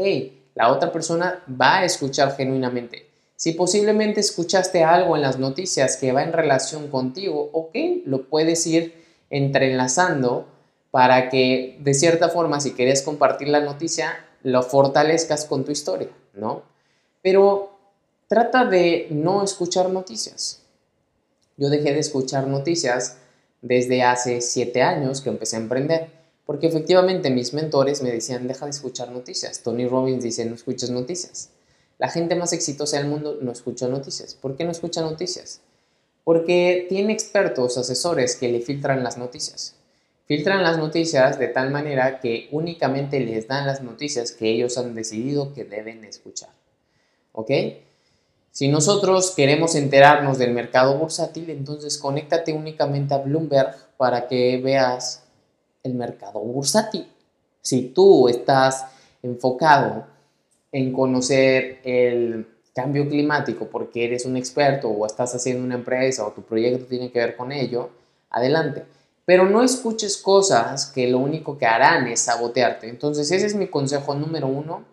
la 0.53 0.71
otra 0.71 0.91
persona 0.91 1.43
va 1.49 1.79
a 1.79 1.85
escuchar 1.85 2.35
genuinamente. 2.35 3.05
Si 3.35 3.51
posiblemente 3.51 4.21
escuchaste 4.21 4.83
algo 4.83 5.15
en 5.15 5.21
las 5.21 5.39
noticias 5.39 5.97
que 5.97 6.11
va 6.11 6.23
en 6.23 6.33
relación 6.33 6.87
contigo, 6.87 7.49
ok, 7.51 7.75
lo 8.05 8.29
puedes 8.29 8.65
ir 8.65 9.03
entrelazando 9.29 10.47
para 10.91 11.29
que 11.29 11.77
de 11.81 11.93
cierta 11.93 12.29
forma, 12.29 12.61
si 12.61 12.71
quieres 12.71 13.01
compartir 13.01 13.49
la 13.49 13.59
noticia, 13.59 14.25
lo 14.43 14.63
fortalezcas 14.63 15.45
con 15.45 15.65
tu 15.65 15.71
historia, 15.71 16.09
¿no? 16.33 16.63
Pero 17.21 17.77
trata 18.27 18.63
de 18.63 19.07
no 19.09 19.43
escuchar 19.43 19.89
noticias. 19.89 20.61
Yo 21.57 21.69
dejé 21.69 21.93
de 21.93 21.99
escuchar 21.99 22.47
noticias 22.47 23.17
desde 23.61 24.03
hace 24.03 24.39
siete 24.41 24.81
años 24.81 25.21
que 25.21 25.29
empecé 25.29 25.57
a 25.57 25.59
emprender, 25.59 26.09
porque 26.45 26.67
efectivamente 26.67 27.29
mis 27.29 27.53
mentores 27.53 28.01
me 28.01 28.11
decían, 28.11 28.47
deja 28.47 28.65
de 28.65 28.71
escuchar 28.71 29.11
noticias. 29.11 29.61
Tony 29.63 29.87
Robbins 29.87 30.23
dice, 30.23 30.45
no 30.45 30.55
escuches 30.55 30.91
noticias. 30.91 31.49
La 31.97 32.09
gente 32.09 32.35
más 32.35 32.51
exitosa 32.53 32.97
del 32.97 33.07
mundo 33.07 33.37
no 33.41 33.51
escucha 33.51 33.87
noticias. 33.87 34.35
¿Por 34.35 34.55
qué 34.55 34.65
no 34.65 34.71
escucha 34.71 35.01
noticias? 35.01 35.61
Porque 36.23 36.85
tiene 36.89 37.13
expertos, 37.13 37.77
asesores 37.77 38.35
que 38.35 38.49
le 38.49 38.59
filtran 38.59 39.03
las 39.03 39.17
noticias. 39.17 39.75
Filtran 40.25 40.63
las 40.63 40.77
noticias 40.77 41.37
de 41.37 41.47
tal 41.47 41.71
manera 41.71 42.19
que 42.19 42.49
únicamente 42.51 43.19
les 43.19 43.47
dan 43.47 43.67
las 43.67 43.81
noticias 43.81 44.31
que 44.31 44.49
ellos 44.49 44.77
han 44.77 44.95
decidido 44.95 45.53
que 45.53 45.63
deben 45.63 46.03
escuchar. 46.03 46.49
¿Ok? 47.31 47.51
Si 48.51 48.67
nosotros 48.69 49.33
queremos 49.35 49.75
enterarnos 49.75 50.37
del 50.37 50.51
mercado 50.51 50.97
bursátil, 50.97 51.49
entonces 51.49 51.97
conéctate 51.97 52.53
únicamente 52.53 53.13
a 53.13 53.19
Bloomberg 53.19 53.75
para 53.97 54.27
que 54.27 54.59
veas 54.63 55.23
el 55.83 55.93
mercado 55.93 56.39
bursátil. 56.39 57.07
Si 57.61 57.89
tú 57.89 58.27
estás 58.27 58.85
enfocado 59.21 60.07
en 60.75 60.91
conocer 60.91 61.79
el 61.85 62.47
cambio 62.73 63.07
climático 63.07 63.69
porque 63.71 64.03
eres 64.03 64.25
un 64.25 64.35
experto 64.35 64.89
o 64.89 65.05
estás 65.05 65.33
haciendo 65.33 65.63
una 65.63 65.75
empresa 65.75 66.27
o 66.27 66.33
tu 66.33 66.41
proyecto 66.41 66.85
tiene 66.87 67.13
que 67.13 67.19
ver 67.19 67.37
con 67.37 67.53
ello, 67.53 67.91
adelante. 68.29 68.83
pero 69.23 69.45
no 69.45 69.63
escuches 69.63 70.17
cosas 70.17 70.87
que 70.87 71.07
lo 71.07 71.19
único 71.19 71.57
que 71.57 71.65
harán 71.65 72.07
es 72.07 72.19
sabotearte. 72.19 72.89
Entonces 72.89 73.31
ese 73.31 73.45
es 73.45 73.55
mi 73.55 73.67
consejo 73.67 74.15
número 74.15 74.47
uno 74.47 74.83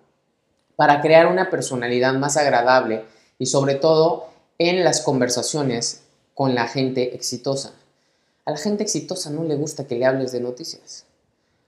para 0.76 1.00
crear 1.00 1.26
una 1.26 1.50
personalidad 1.50 2.14
más 2.14 2.36
agradable 2.36 3.02
y 3.40 3.46
sobre 3.46 3.74
todo 3.74 4.28
en 4.58 4.84
las 4.84 5.00
conversaciones 5.00 6.04
con 6.32 6.54
la 6.54 6.68
gente 6.68 7.16
exitosa. 7.16 7.72
A 8.44 8.52
la 8.52 8.56
gente 8.56 8.84
exitosa 8.84 9.30
no 9.30 9.42
le 9.42 9.56
gusta 9.56 9.88
que 9.88 9.96
le 9.96 10.06
hables 10.06 10.30
de 10.30 10.40
noticias. 10.40 11.06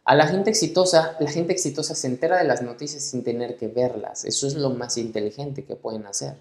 A 0.05 0.15
la 0.15 0.27
gente 0.27 0.51
exitosa, 0.51 1.17
la 1.19 1.31
gente 1.31 1.53
exitosa 1.53 1.95
se 1.95 2.07
entera 2.07 2.37
de 2.39 2.45
las 2.45 2.61
noticias 2.61 3.03
sin 3.03 3.25
tener 3.25 3.57
que 3.57 3.69
verlas. 3.69 4.25
Eso 4.25 4.47
es 4.47 4.55
lo 4.55 4.71
más 4.71 4.99
inteligente 4.99 5.65
que 5.65 5.77
pueden 5.77 6.07
hacer. 6.07 6.37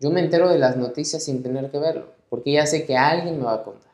Yo 0.00 0.10
me 0.10 0.20
entero 0.20 0.48
de 0.48 0.58
las 0.58 0.76
noticias 0.76 1.22
sin 1.22 1.42
tener 1.42 1.70
que 1.70 1.78
verlo, 1.78 2.08
porque 2.28 2.52
ya 2.52 2.66
sé 2.66 2.84
que 2.84 2.96
alguien 2.96 3.38
me 3.38 3.44
va 3.44 3.54
a 3.54 3.62
contar. 3.62 3.92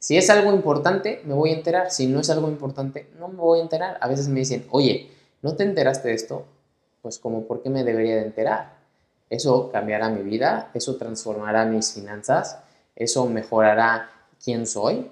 Si 0.00 0.16
es 0.16 0.28
algo 0.28 0.52
importante, 0.52 1.20
me 1.24 1.34
voy 1.34 1.50
a 1.50 1.56
enterar. 1.56 1.90
Si 1.90 2.06
no 2.06 2.20
es 2.20 2.30
algo 2.30 2.48
importante, 2.48 3.08
no 3.18 3.28
me 3.28 3.36
voy 3.36 3.60
a 3.60 3.62
enterar. 3.62 3.98
A 4.00 4.08
veces 4.08 4.28
me 4.28 4.40
dicen, 4.40 4.66
oye, 4.70 5.10
¿no 5.42 5.54
te 5.54 5.62
enteraste 5.62 6.08
de 6.08 6.14
esto? 6.14 6.46
Pues 7.02 7.18
como, 7.18 7.46
¿por 7.46 7.62
qué 7.62 7.70
me 7.70 7.84
debería 7.84 8.16
de 8.16 8.22
enterar? 8.22 8.78
Eso 9.28 9.70
cambiará 9.70 10.08
mi 10.08 10.22
vida, 10.22 10.70
eso 10.74 10.96
transformará 10.96 11.64
mis 11.64 11.92
finanzas, 11.92 12.58
eso 12.96 13.26
mejorará 13.26 14.10
quién 14.42 14.66
soy. 14.66 15.10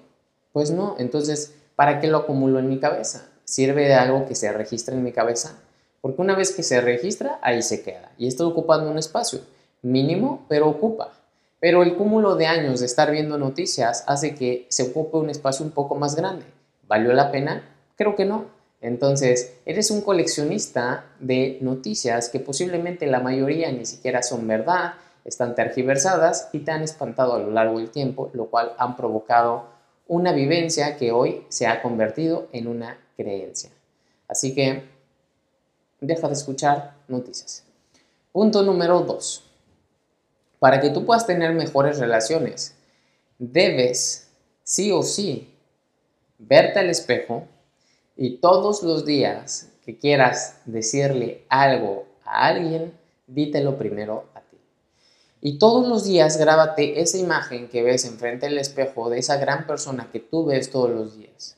Pues 0.51 0.71
no, 0.71 0.95
entonces, 0.99 1.53
¿para 1.79 2.01
qué 2.01 2.07
lo 2.07 2.17
acumulo 2.17 2.59
en 2.59 2.67
mi 2.67 2.77
cabeza? 2.77 3.29
¿Sirve 3.45 3.87
de 3.87 3.93
algo 3.93 4.27
que 4.27 4.35
se 4.35 4.51
registra 4.51 4.93
en 4.93 5.01
mi 5.01 5.13
cabeza? 5.13 5.61
Porque 6.01 6.21
una 6.21 6.35
vez 6.35 6.51
que 6.51 6.61
se 6.61 6.81
registra, 6.81 7.39
ahí 7.41 7.61
se 7.61 7.83
queda. 7.83 8.11
Y 8.17 8.27
estoy 8.27 8.47
ocupando 8.47 8.91
un 8.91 8.97
espacio 8.97 9.39
mínimo, 9.81 10.45
pero 10.49 10.67
ocupa. 10.67 11.13
Pero 11.61 11.81
el 11.83 11.95
cúmulo 11.95 12.35
de 12.35 12.47
años 12.47 12.81
de 12.81 12.85
estar 12.85 13.09
viendo 13.11 13.37
noticias 13.37 14.03
hace 14.07 14.35
que 14.35 14.65
se 14.67 14.89
ocupe 14.89 15.15
un 15.15 15.29
espacio 15.29 15.65
un 15.65 15.71
poco 15.71 15.95
más 15.95 16.17
grande. 16.17 16.43
¿Valió 16.85 17.13
la 17.13 17.31
pena? 17.31 17.63
Creo 17.95 18.17
que 18.17 18.25
no. 18.25 18.47
Entonces, 18.81 19.53
eres 19.65 19.89
un 19.89 20.01
coleccionista 20.01 21.05
de 21.21 21.59
noticias 21.61 22.27
que 22.27 22.41
posiblemente 22.41 23.07
la 23.07 23.21
mayoría 23.21 23.71
ni 23.71 23.85
siquiera 23.85 24.21
son 24.21 24.45
verdad, 24.45 24.95
están 25.23 25.55
tergiversadas 25.55 26.49
y 26.51 26.59
te 26.59 26.71
han 26.71 26.83
espantado 26.83 27.35
a 27.35 27.39
lo 27.39 27.51
largo 27.51 27.79
del 27.79 27.89
tiempo, 27.89 28.31
lo 28.33 28.47
cual 28.47 28.73
han 28.77 28.97
provocado 28.97 29.78
una 30.09 30.33
vivencia 30.33 30.97
que 30.97 31.11
hoy 31.11 31.45
se 31.49 31.67
ha 31.67 31.83
convertido 31.83 32.49
en 32.51 32.67
una 32.67 32.99
creencia. 33.15 33.69
Así 34.27 34.55
que 34.55 34.83
deja 36.01 36.27
de 36.27 36.33
escuchar 36.33 36.95
noticias. 37.07 37.63
Punto 38.31 38.63
número 38.63 39.01
2. 39.01 39.43
Para 40.57 40.81
que 40.81 40.89
tú 40.89 41.05
puedas 41.05 41.27
tener 41.27 41.53
mejores 41.53 41.99
relaciones, 41.99 42.75
debes 43.37 44.27
sí 44.63 44.91
o 44.91 45.03
sí 45.03 45.53
verte 46.39 46.79
al 46.79 46.89
espejo 46.89 47.47
y 48.17 48.37
todos 48.37 48.81
los 48.81 49.05
días 49.05 49.69
que 49.85 49.99
quieras 49.99 50.59
decirle 50.65 51.45
algo 51.49 52.07
a 52.25 52.47
alguien, 52.47 52.93
dítelo 53.27 53.77
primero. 53.77 54.25
Y 55.41 55.57
todos 55.57 55.87
los 55.87 56.03
días 56.03 56.37
grábate 56.37 56.99
esa 56.99 57.17
imagen 57.17 57.69
que 57.69 57.81
ves 57.81 58.03
enfrente 58.05 58.47
del 58.47 58.57
espejo 58.57 59.09
de 59.09 59.19
esa 59.19 59.37
gran 59.37 59.65
persona 59.65 60.09
que 60.11 60.19
tú 60.19 60.45
ves 60.45 60.69
todos 60.69 60.89
los 60.89 61.17
días. 61.17 61.55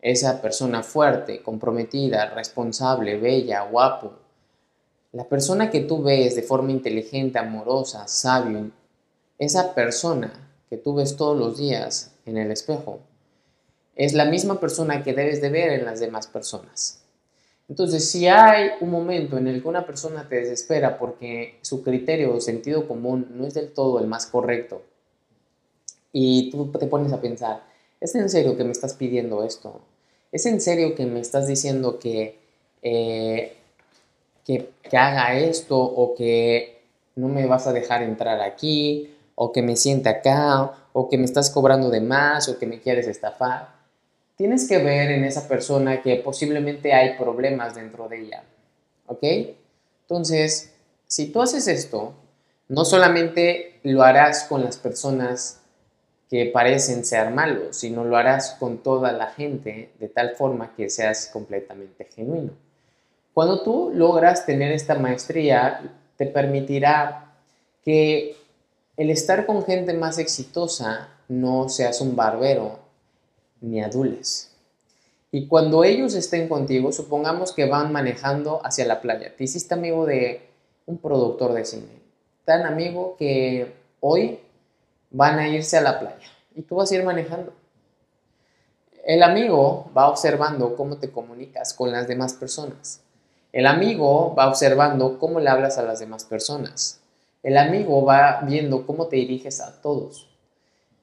Esa 0.00 0.40
persona 0.40 0.82
fuerte, 0.82 1.42
comprometida, 1.42 2.30
responsable, 2.30 3.18
bella, 3.18 3.62
guapo, 3.62 4.14
la 5.12 5.24
persona 5.24 5.70
que 5.70 5.80
tú 5.80 6.02
ves 6.02 6.36
de 6.36 6.42
forma 6.42 6.70
inteligente, 6.70 7.38
amorosa, 7.38 8.06
sabio, 8.06 8.70
esa 9.38 9.74
persona 9.74 10.32
que 10.70 10.76
tú 10.76 10.94
ves 10.94 11.16
todos 11.16 11.36
los 11.36 11.58
días 11.58 12.12
en 12.24 12.38
el 12.38 12.50
espejo, 12.50 13.00
es 13.96 14.14
la 14.14 14.24
misma 14.24 14.60
persona 14.60 15.02
que 15.02 15.12
debes 15.12 15.42
de 15.42 15.50
ver 15.50 15.72
en 15.72 15.84
las 15.84 16.00
demás 16.00 16.26
personas. 16.26 16.99
Entonces, 17.70 18.10
si 18.10 18.28
hay 18.28 18.72
un 18.80 18.90
momento 18.90 19.38
en 19.38 19.46
el 19.46 19.62
que 19.62 19.68
una 19.68 19.86
persona 19.86 20.28
te 20.28 20.36
desespera 20.36 20.98
porque 20.98 21.58
su 21.62 21.82
criterio 21.82 22.34
o 22.34 22.40
sentido 22.40 22.86
común 22.86 23.28
no 23.34 23.46
es 23.46 23.54
del 23.54 23.72
todo 23.72 23.98
el 24.00 24.06
más 24.06 24.26
correcto, 24.26 24.82
y 26.12 26.50
tú 26.50 26.70
te 26.72 26.86
pones 26.86 27.12
a 27.12 27.20
pensar, 27.20 27.62
¿es 28.00 28.14
en 28.14 28.28
serio 28.28 28.56
que 28.56 28.64
me 28.64 28.72
estás 28.72 28.94
pidiendo 28.94 29.44
esto? 29.44 29.80
¿Es 30.32 30.44
en 30.46 30.60
serio 30.60 30.94
que 30.94 31.06
me 31.06 31.20
estás 31.20 31.46
diciendo 31.46 31.98
que 31.98 32.38
eh, 32.82 33.56
que, 34.44 34.68
haga 34.96 35.34
esto 35.34 35.78
o 35.78 36.14
que 36.14 36.82
no 37.14 37.28
me 37.28 37.46
vas 37.46 37.66
a 37.66 37.72
dejar 37.72 38.02
entrar 38.02 38.40
aquí 38.40 39.14
o 39.34 39.52
que 39.52 39.62
me 39.62 39.76
siente 39.76 40.08
acá 40.08 40.72
o 40.92 41.08
que 41.08 41.18
me 41.18 41.24
estás 41.24 41.50
cobrando 41.50 41.90
de 41.90 42.00
más 42.00 42.48
o 42.48 42.58
que 42.58 42.66
me 42.66 42.80
quieres 42.80 43.06
estafar. 43.06 43.79
Tienes 44.40 44.66
que 44.66 44.78
ver 44.78 45.10
en 45.10 45.24
esa 45.24 45.46
persona 45.46 46.00
que 46.00 46.16
posiblemente 46.16 46.94
hay 46.94 47.18
problemas 47.18 47.74
dentro 47.74 48.08
de 48.08 48.22
ella. 48.22 48.42
¿Ok? 49.04 49.22
Entonces, 50.00 50.72
si 51.06 51.26
tú 51.26 51.42
haces 51.42 51.68
esto, 51.68 52.14
no 52.66 52.86
solamente 52.86 53.80
lo 53.82 54.02
harás 54.02 54.44
con 54.44 54.64
las 54.64 54.78
personas 54.78 55.60
que 56.30 56.46
parecen 56.46 57.04
ser 57.04 57.32
malos, 57.32 57.76
sino 57.76 58.02
lo 58.06 58.16
harás 58.16 58.56
con 58.58 58.78
toda 58.78 59.12
la 59.12 59.26
gente 59.26 59.90
de 60.00 60.08
tal 60.08 60.34
forma 60.36 60.74
que 60.74 60.88
seas 60.88 61.26
completamente 61.30 62.08
genuino. 62.16 62.52
Cuando 63.34 63.62
tú 63.62 63.92
logras 63.94 64.46
tener 64.46 64.72
esta 64.72 64.94
maestría, 64.94 65.82
te 66.16 66.24
permitirá 66.24 67.34
que 67.84 68.38
el 68.96 69.10
estar 69.10 69.44
con 69.44 69.66
gente 69.66 69.92
más 69.92 70.16
exitosa 70.16 71.10
no 71.28 71.68
seas 71.68 72.00
un 72.00 72.16
barbero 72.16 72.89
ni 73.60 73.82
adules. 73.82 74.50
Y 75.32 75.46
cuando 75.46 75.84
ellos 75.84 76.14
estén 76.14 76.48
contigo, 76.48 76.90
supongamos 76.92 77.52
que 77.52 77.66
van 77.66 77.92
manejando 77.92 78.60
hacia 78.64 78.86
la 78.86 79.00
playa. 79.00 79.34
Te 79.36 79.44
hiciste 79.44 79.74
amigo 79.74 80.06
de 80.06 80.48
un 80.86 80.98
productor 80.98 81.52
de 81.52 81.64
cine. 81.64 82.00
Tan 82.44 82.66
amigo 82.66 83.16
que 83.16 83.72
hoy 84.00 84.40
van 85.10 85.38
a 85.38 85.48
irse 85.48 85.76
a 85.76 85.82
la 85.82 86.00
playa 86.00 86.26
y 86.54 86.62
tú 86.62 86.76
vas 86.76 86.90
a 86.90 86.96
ir 86.96 87.04
manejando. 87.04 87.52
El 89.04 89.22
amigo 89.22 89.90
va 89.96 90.08
observando 90.08 90.76
cómo 90.76 90.98
te 90.98 91.10
comunicas 91.10 91.74
con 91.74 91.90
las 91.92 92.08
demás 92.08 92.34
personas. 92.34 93.00
El 93.52 93.66
amigo 93.66 94.34
va 94.34 94.48
observando 94.48 95.18
cómo 95.18 95.40
le 95.40 95.50
hablas 95.50 95.78
a 95.78 95.82
las 95.82 95.98
demás 96.00 96.24
personas. 96.24 97.00
El 97.42 97.56
amigo 97.56 98.04
va 98.04 98.40
viendo 98.42 98.86
cómo 98.86 99.06
te 99.06 99.16
diriges 99.16 99.60
a 99.60 99.80
todos. 99.80 100.29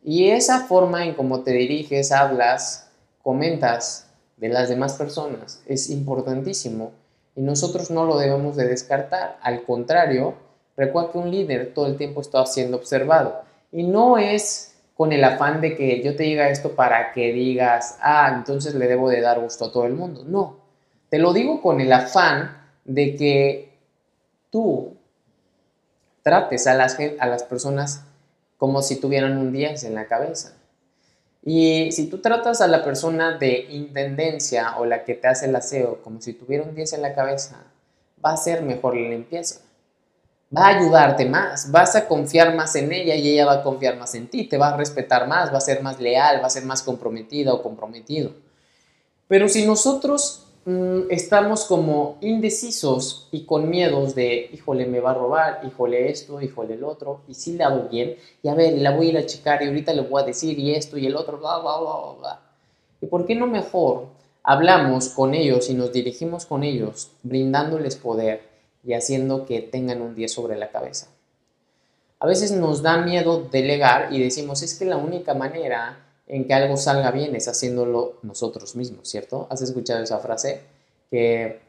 Y 0.10 0.30
esa 0.30 0.62
forma 0.62 1.04
en 1.04 1.15
cómo 1.15 1.41
te 1.41 1.52
diriges, 1.52 2.13
hablas, 2.13 2.88
comentas 3.22 4.08
de 4.38 4.48
las 4.48 4.70
demás 4.70 4.93
personas 4.93 5.62
es 5.65 5.89
importantísimo 5.89 6.93
y 7.36 7.41
nosotros 7.41 7.91
no 7.91 8.06
lo 8.06 8.17
debemos 8.17 8.56
de 8.56 8.70
descartar. 8.70 9.38
Al 9.41 9.63
contrario, 9.63 10.36
recuerda 10.78 11.12
que 11.12 11.17
un 11.17 11.30
líder 11.30 11.74
todo 11.74 11.88
el 11.88 11.98
tiempo 11.98 12.22
está 12.22 12.46
siendo 12.46 12.78
observado 12.78 13.41
y 13.70 13.84
no 13.84 14.17
es 14.17 14.76
con 14.96 15.12
el 15.12 15.26
afán 15.26 15.60
de 15.60 15.76
que 15.76 16.02
yo 16.02 16.15
te 16.15 16.24
diga 16.24 16.48
esto 16.48 16.72
para 16.72 17.12
que 17.12 17.34
digas, 17.34 17.98
ah, 18.00 18.32
entonces 18.34 18.76
le 18.76 18.88
debo 18.88 19.10
de 19.10 19.20
dar 19.20 19.41
gusto 19.41 19.65
a 19.65 19.72
todo 19.74 19.88
el 19.88 19.93
mundo. 19.93 20.24
No, 20.26 20.56
te 21.10 21.20
lo 21.20 21.34
digo 21.34 21.62
con 21.62 21.82
el 21.82 21.91
afán 21.91 22.58
de 22.86 23.13
que 23.17 23.74
tú 24.52 24.96
trates 26.24 26.65
a 26.65 26.76
las, 26.76 26.98
a 27.20 27.28
las 27.28 27.43
personas 27.43 28.06
como 28.58 28.82
si 28.82 28.98
tuvieran 29.00 29.38
un 29.38 29.52
10 29.52 29.84
en 29.86 29.96
la 29.96 30.08
cabeza. 30.08 30.54
Y 31.43 31.91
si 31.91 32.08
tú 32.10 32.17
tratas 32.20 32.60
a 32.60 32.67
la 32.67 32.84
persona 32.84 33.38
de 33.38 33.67
intendencia 33.70 34.78
o 34.78 34.86
la 34.86 35.06
que 35.06 35.13
te 35.13 35.28
hace 35.28 35.46
el 35.46 35.56
aseo 35.56 36.02
como 36.02 36.20
si 36.20 36.34
tuviera 36.34 36.63
un 36.63 36.76
10 36.76 36.93
en 36.93 37.02
la 37.02 37.15
cabeza, 37.15 37.63
va 38.24 38.34
a 38.34 38.38
ser 38.38 38.63
mejor 38.63 38.98
la 38.98 39.10
limpieza. 39.10 39.62
Va 40.56 40.67
a 40.67 40.78
ayudarte 40.78 41.26
más, 41.26 41.72
vas 41.72 41.96
a 41.96 42.08
confiar 42.08 42.56
más 42.56 42.76
en 42.76 42.91
ella 42.91 43.15
y 43.15 43.30
ella 43.30 43.46
va 43.46 43.54
a 43.54 43.63
confiar 43.63 43.98
más 43.98 44.15
en 44.15 44.28
ti, 44.28 44.46
te 44.46 44.58
va 44.58 44.70
a 44.70 44.78
respetar 44.78 45.28
más, 45.28 45.54
va 45.54 45.58
a 45.58 45.62
ser 45.62 45.82
más 45.82 46.00
leal, 46.00 46.41
va 46.41 46.48
a 46.48 46.50
ser 46.50 46.63
más 46.63 46.82
comprometida 46.82 47.54
o 47.54 47.62
comprometido. 47.62 48.32
Pero 49.28 49.50
si 49.50 49.65
nosotros 49.65 50.46
Mm, 50.67 51.10
estamos 51.12 51.63
como 51.63 52.17
indecisos 52.19 53.30
y 53.32 53.45
con 53.45 53.69
miedos 53.69 54.15
de, 54.15 54.49
híjole, 54.51 54.86
me 54.86 54.99
va 54.99 55.12
a 55.12 55.13
robar, 55.13 55.62
híjole 55.65 56.10
esto, 56.10 56.41
híjole 56.41 56.73
el 56.73 56.84
otro, 56.84 57.21
y 57.25 57.36
si 57.36 57.53
le 57.53 57.63
hago 57.63 57.88
bien, 57.88 58.17
y 58.43 58.49
a 58.49 58.53
ver, 58.53 58.77
la 58.77 58.91
voy 58.91 59.08
a 59.08 59.10
ir 59.12 59.17
a 59.17 59.25
checar 59.25 59.63
y 59.63 59.67
ahorita 59.67 59.93
le 59.93 60.01
voy 60.01 60.21
a 60.21 60.25
decir 60.25 60.60
y 60.60 60.75
esto 60.75 60.97
y 60.97 61.06
el 61.06 61.15
otro, 61.15 61.38
bla, 61.38 61.60
bla, 61.60 61.77
bla, 61.80 61.93
bla. 62.19 62.39
¿Y 62.99 63.06
por 63.06 63.25
qué 63.25 63.34
no 63.34 63.47
mejor 63.47 64.08
hablamos 64.43 65.08
con 65.08 65.34
ellos 65.36 65.69
y 65.69 65.73
nos 65.73 65.93
dirigimos 65.93 66.45
con 66.45 66.65
ellos, 66.65 67.12
brindándoles 67.23 67.95
poder 67.95 68.41
y 68.84 68.91
haciendo 68.91 69.45
que 69.45 69.62
tengan 69.62 70.01
un 70.01 70.15
10 70.15 70.34
sobre 70.34 70.58
la 70.58 70.69
cabeza? 70.69 71.08
A 72.19 72.27
veces 72.27 72.51
nos 72.51 72.82
da 72.82 72.97
miedo 72.97 73.47
delegar 73.49 74.12
y 74.12 74.21
decimos, 74.21 74.62
es 74.63 74.77
que 74.77 74.84
la 74.84 74.97
única 74.97 75.34
manera 75.34 76.07
en 76.28 76.46
que 76.46 76.54
algo 76.54 76.78
salga 76.78 77.12
bien 77.12 77.36
es 77.36 77.48
haciéndolo 77.48 78.16
nosotros 78.22 78.76
mismos, 78.76 79.08
¿cierto? 79.10 79.48
¿Has 79.50 79.62
escuchado 79.62 80.04
esa 80.04 80.20
frase? 80.20 80.62
Que 81.10 81.60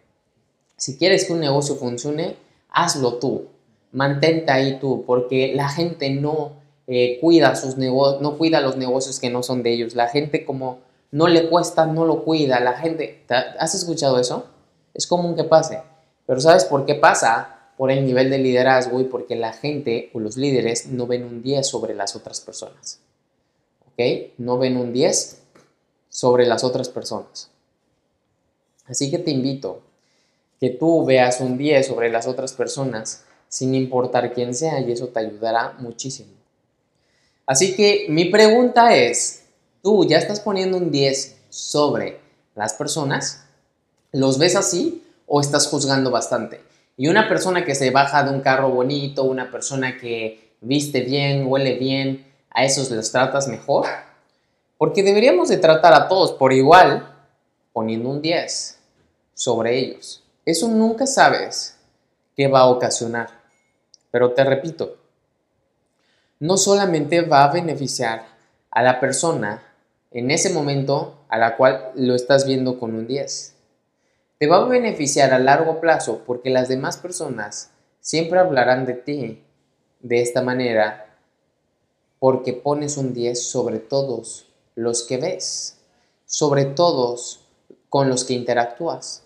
si 0.76 0.96
quieres 0.96 1.26
que 1.26 1.32
un 1.32 1.40
negocio 1.40 1.76
funcione, 1.76 2.36
hazlo 2.70 3.14
tú, 3.14 3.46
mantente 3.92 4.50
ahí 4.50 4.78
tú, 4.80 5.04
porque 5.06 5.52
la 5.54 5.68
gente 5.68 6.10
no 6.10 6.52
eh, 6.86 7.18
cuida 7.20 7.54
sus 7.54 7.76
negocios, 7.76 8.22
no 8.22 8.38
cuida 8.38 8.60
los 8.60 8.76
negocios 8.76 9.20
que 9.20 9.30
no 9.30 9.42
son 9.42 9.62
de 9.62 9.72
ellos. 9.72 9.94
La 9.94 10.08
gente 10.08 10.44
como 10.44 10.78
no 11.10 11.28
le 11.28 11.48
cuesta, 11.48 11.86
no 11.86 12.04
lo 12.04 12.24
cuida. 12.24 12.60
La 12.60 12.74
gente, 12.74 13.24
¿has 13.28 13.74
escuchado 13.74 14.18
eso? 14.18 14.46
Es 14.94 15.06
común 15.06 15.36
que 15.36 15.44
pase. 15.44 15.80
Pero 16.26 16.40
¿sabes 16.40 16.64
por 16.64 16.84
qué 16.84 16.94
pasa? 16.94 17.70
Por 17.76 17.90
el 17.90 18.04
nivel 18.04 18.30
de 18.30 18.38
liderazgo 18.38 19.00
y 19.00 19.04
porque 19.04 19.36
la 19.36 19.52
gente 19.52 20.10
o 20.12 20.20
los 20.20 20.36
líderes 20.36 20.86
no 20.86 21.06
ven 21.06 21.24
un 21.24 21.42
10 21.42 21.66
sobre 21.66 21.94
las 21.94 22.16
otras 22.16 22.40
personas. 22.40 23.00
No 24.38 24.58
ven 24.58 24.76
un 24.76 24.92
10 24.92 25.42
sobre 26.08 26.46
las 26.46 26.62
otras 26.62 26.88
personas. 26.88 27.50
Así 28.86 29.10
que 29.10 29.18
te 29.18 29.32
invito 29.32 29.82
que 30.60 30.70
tú 30.70 31.04
veas 31.04 31.40
un 31.40 31.58
10 31.58 31.86
sobre 31.86 32.08
las 32.08 32.28
otras 32.28 32.52
personas 32.52 33.24
sin 33.48 33.74
importar 33.74 34.32
quién 34.32 34.54
sea 34.54 34.80
y 34.80 34.92
eso 34.92 35.08
te 35.08 35.18
ayudará 35.18 35.74
muchísimo. 35.80 36.30
Así 37.44 37.74
que 37.74 38.06
mi 38.08 38.26
pregunta 38.26 38.94
es, 38.94 39.42
¿tú 39.82 40.06
ya 40.06 40.18
estás 40.18 40.38
poniendo 40.38 40.76
un 40.76 40.92
10 40.92 41.36
sobre 41.48 42.20
las 42.54 42.74
personas? 42.74 43.46
¿Los 44.12 44.38
ves 44.38 44.54
así 44.54 45.02
o 45.26 45.40
estás 45.40 45.66
juzgando 45.66 46.12
bastante? 46.12 46.60
Y 46.96 47.08
una 47.08 47.28
persona 47.28 47.64
que 47.64 47.74
se 47.74 47.90
baja 47.90 48.22
de 48.22 48.30
un 48.30 48.42
carro 48.42 48.70
bonito, 48.70 49.24
una 49.24 49.50
persona 49.50 49.98
que 49.98 50.52
viste 50.60 51.00
bien, 51.00 51.46
huele 51.48 51.78
bien, 51.78 52.27
¿a 52.50 52.64
esos 52.64 52.90
los 52.90 53.10
tratas 53.10 53.48
mejor? 53.48 53.86
Porque 54.76 55.02
deberíamos 55.02 55.48
de 55.48 55.58
tratar 55.58 55.94
a 55.94 56.08
todos 56.08 56.32
por 56.32 56.52
igual 56.52 57.14
poniendo 57.72 58.08
un 58.10 58.22
10 58.22 58.78
sobre 59.34 59.78
ellos. 59.78 60.22
Eso 60.44 60.68
nunca 60.68 61.06
sabes 61.06 61.76
qué 62.36 62.48
va 62.48 62.60
a 62.60 62.66
ocasionar. 62.68 63.28
Pero 64.10 64.32
te 64.32 64.44
repito, 64.44 64.96
no 66.40 66.56
solamente 66.56 67.22
va 67.22 67.44
a 67.44 67.52
beneficiar 67.52 68.26
a 68.70 68.82
la 68.82 69.00
persona 69.00 69.62
en 70.10 70.30
ese 70.30 70.50
momento 70.50 71.18
a 71.28 71.38
la 71.38 71.56
cual 71.56 71.90
lo 71.94 72.14
estás 72.14 72.46
viendo 72.46 72.78
con 72.78 72.94
un 72.94 73.06
10. 73.06 73.54
Te 74.38 74.46
va 74.46 74.58
a 74.58 74.64
beneficiar 74.64 75.34
a 75.34 75.38
largo 75.38 75.80
plazo 75.80 76.22
porque 76.24 76.50
las 76.50 76.68
demás 76.68 76.96
personas 76.96 77.70
siempre 78.00 78.38
hablarán 78.38 78.86
de 78.86 78.94
ti 78.94 79.44
de 80.00 80.22
esta 80.22 80.42
manera 80.42 81.07
porque 82.18 82.52
pones 82.52 82.96
un 82.96 83.14
10 83.14 83.42
sobre 83.42 83.78
todos 83.78 84.46
los 84.74 85.02
que 85.02 85.16
ves, 85.18 85.78
sobre 86.26 86.64
todos 86.64 87.40
con 87.88 88.08
los 88.08 88.24
que 88.24 88.34
interactúas. 88.34 89.22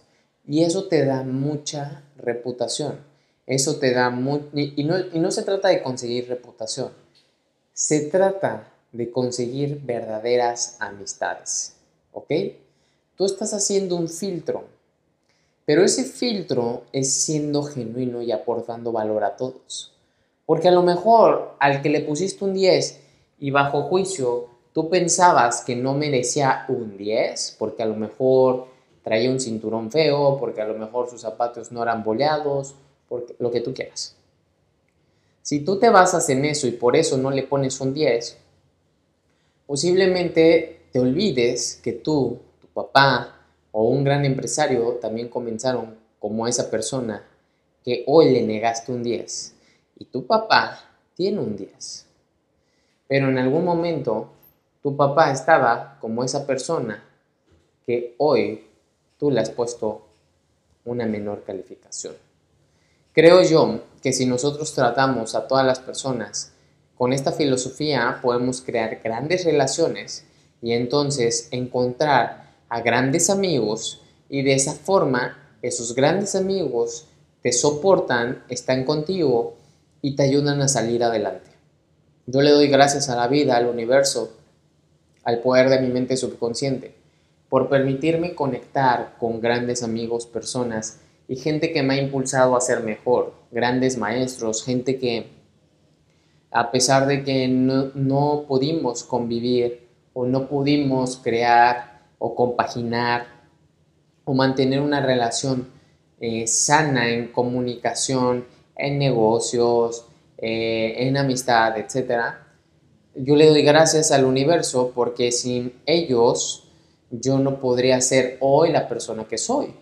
Y 0.46 0.64
eso 0.64 0.88
te 0.88 1.05
da 1.05 1.22
mucha 1.22 2.05
reputación. 2.16 3.00
Eso 3.46 3.76
te 3.76 3.92
da 3.92 4.11
muy... 4.11 4.42
Y 4.55 4.85
no, 4.85 4.98
y 4.98 5.18
no 5.18 5.31
se 5.31 5.42
trata 5.42 5.68
de 5.68 5.83
conseguir 5.83 6.28
reputación 6.28 6.90
se 7.74 8.00
trata 8.00 8.70
de 8.92 9.11
conseguir 9.11 9.81
verdaderas 9.83 10.76
amistades, 10.78 11.74
¿ok? 12.12 12.31
Tú 13.16 13.24
estás 13.24 13.55
haciendo 13.55 13.96
un 13.96 14.09
filtro, 14.09 14.64
pero 15.64 15.85
ese 15.85 16.05
filtro 16.05 16.85
es 16.92 17.12
siendo 17.12 17.62
genuino 17.62 18.20
y 18.20 18.33
aportando 18.33 18.92
valor 18.92 19.24
a 19.24 19.37
todos. 19.37 19.91
Porque 20.52 20.68
a 20.68 20.72
lo 20.72 20.82
mejor 20.82 21.54
al 21.60 21.80
que 21.80 21.88
le 21.88 22.02
pusiste 22.02 22.44
un 22.44 22.52
10 22.52 23.00
y 23.38 23.50
bajo 23.50 23.84
juicio 23.84 24.48
tú 24.74 24.90
pensabas 24.90 25.62
que 25.62 25.74
no 25.74 25.94
merecía 25.94 26.66
un 26.68 26.98
10, 26.98 27.56
porque 27.58 27.82
a 27.82 27.86
lo 27.86 27.96
mejor 27.96 28.66
traía 29.02 29.30
un 29.30 29.40
cinturón 29.40 29.90
feo, 29.90 30.36
porque 30.38 30.60
a 30.60 30.66
lo 30.66 30.74
mejor 30.74 31.08
sus 31.08 31.22
zapatos 31.22 31.72
no 31.72 31.82
eran 31.82 32.04
boleados, 32.04 32.74
porque 33.08 33.34
lo 33.38 33.50
que 33.50 33.62
tú 33.62 33.72
quieras. 33.72 34.14
Si 35.40 35.60
tú 35.60 35.78
te 35.78 35.88
basas 35.88 36.28
en 36.28 36.44
eso 36.44 36.66
y 36.66 36.72
por 36.72 36.96
eso 36.96 37.16
no 37.16 37.30
le 37.30 37.44
pones 37.44 37.80
un 37.80 37.94
10, 37.94 38.36
posiblemente 39.66 40.82
te 40.92 41.00
olvides 41.00 41.80
que 41.82 41.92
tú, 41.92 42.40
tu 42.60 42.66
papá 42.66 43.40
o 43.70 43.84
un 43.84 44.04
gran 44.04 44.26
empresario 44.26 44.98
también 45.00 45.30
comenzaron 45.30 45.96
como 46.18 46.46
esa 46.46 46.70
persona 46.70 47.24
que 47.82 48.04
hoy 48.06 48.34
le 48.34 48.42
negaste 48.42 48.92
un 48.92 49.02
10 49.02 49.51
y 50.02 50.06
tu 50.06 50.26
papá 50.26 50.80
tiene 51.14 51.38
un 51.38 51.56
10. 51.56 52.06
Pero 53.06 53.28
en 53.28 53.38
algún 53.38 53.64
momento 53.64 54.32
tu 54.82 54.96
papá 54.96 55.30
estaba 55.30 55.96
como 56.00 56.24
esa 56.24 56.44
persona 56.44 57.04
que 57.86 58.16
hoy 58.18 58.66
tú 59.16 59.30
le 59.30 59.40
has 59.40 59.50
puesto 59.50 60.02
una 60.84 61.06
menor 61.06 61.44
calificación. 61.44 62.14
Creo 63.12 63.42
yo 63.42 63.82
que 64.02 64.12
si 64.12 64.26
nosotros 64.26 64.74
tratamos 64.74 65.36
a 65.36 65.46
todas 65.46 65.64
las 65.64 65.78
personas 65.78 66.52
con 66.96 67.12
esta 67.12 67.30
filosofía, 67.30 68.18
podemos 68.20 68.60
crear 68.60 69.00
grandes 69.04 69.44
relaciones 69.44 70.24
y 70.60 70.72
entonces 70.72 71.46
encontrar 71.52 72.50
a 72.68 72.80
grandes 72.80 73.30
amigos 73.30 74.02
y 74.28 74.42
de 74.42 74.54
esa 74.54 74.72
forma 74.72 75.38
esos 75.62 75.94
grandes 75.94 76.34
amigos 76.34 77.06
te 77.40 77.52
soportan, 77.52 78.42
están 78.48 78.84
contigo 78.84 79.62
y 80.02 80.16
te 80.16 80.24
ayudan 80.24 80.60
a 80.60 80.68
salir 80.68 81.02
adelante. 81.04 81.50
Yo 82.26 82.42
le 82.42 82.50
doy 82.50 82.68
gracias 82.68 83.08
a 83.08 83.16
la 83.16 83.28
vida, 83.28 83.56
al 83.56 83.66
universo, 83.66 84.32
al 85.24 85.38
poder 85.38 85.70
de 85.70 85.80
mi 85.80 85.88
mente 85.88 86.16
subconsciente, 86.16 86.94
por 87.48 87.68
permitirme 87.68 88.34
conectar 88.34 89.14
con 89.18 89.40
grandes 89.40 89.82
amigos, 89.82 90.26
personas 90.26 90.98
y 91.28 91.36
gente 91.36 91.72
que 91.72 91.82
me 91.82 91.94
ha 91.94 92.02
impulsado 92.02 92.56
a 92.56 92.60
ser 92.60 92.80
mejor, 92.80 93.32
grandes 93.50 93.96
maestros, 93.96 94.64
gente 94.64 94.98
que 94.98 95.30
a 96.50 96.70
pesar 96.70 97.06
de 97.06 97.24
que 97.24 97.48
no, 97.48 98.44
pudimos 98.46 99.04
convivir 99.04 99.88
o 100.12 100.26
no 100.26 100.48
pudimos 100.48 101.16
crear 101.16 102.02
o 102.18 102.34
compaginar 102.34 103.26
o 104.24 104.34
mantener 104.34 104.80
una 104.80 105.00
relación 105.00 105.68
eh, 106.20 106.46
sana 106.46 107.08
en 107.08 107.28
comunicación, 107.28 108.44
en 108.76 108.98
negocios, 108.98 110.06
eh, 110.38 110.94
en 111.06 111.16
amistad, 111.16 111.76
etc. 111.78 112.35
Yo 113.14 113.37
le 113.37 113.48
doy 113.48 113.62
gracias 113.62 114.11
al 114.12 114.24
universo 114.24 114.92
porque 114.94 115.32
sin 115.32 115.74
ellos 115.87 116.68
yo 117.11 117.38
no 117.38 117.61
podría 117.61 118.00
ser 118.00 118.38
hoy 118.40 118.72
la 118.72 118.88
persona 118.88 119.24
que 119.24 119.38
soy. 119.38 119.74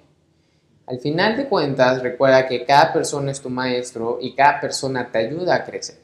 Al 0.87 0.99
final 0.99 1.37
de 1.37 1.49
cuentas, 1.49 2.03
recuerda 2.03 2.49
que 2.49 2.65
cada 2.65 2.93
persona 2.93 3.31
es 3.31 3.41
tu 3.41 3.49
maestro 3.49 4.19
y 4.21 4.35
cada 4.35 4.61
persona 4.61 5.11
te 5.13 5.19
ayuda 5.19 5.55
a 5.55 5.65
crecer. 5.65 6.01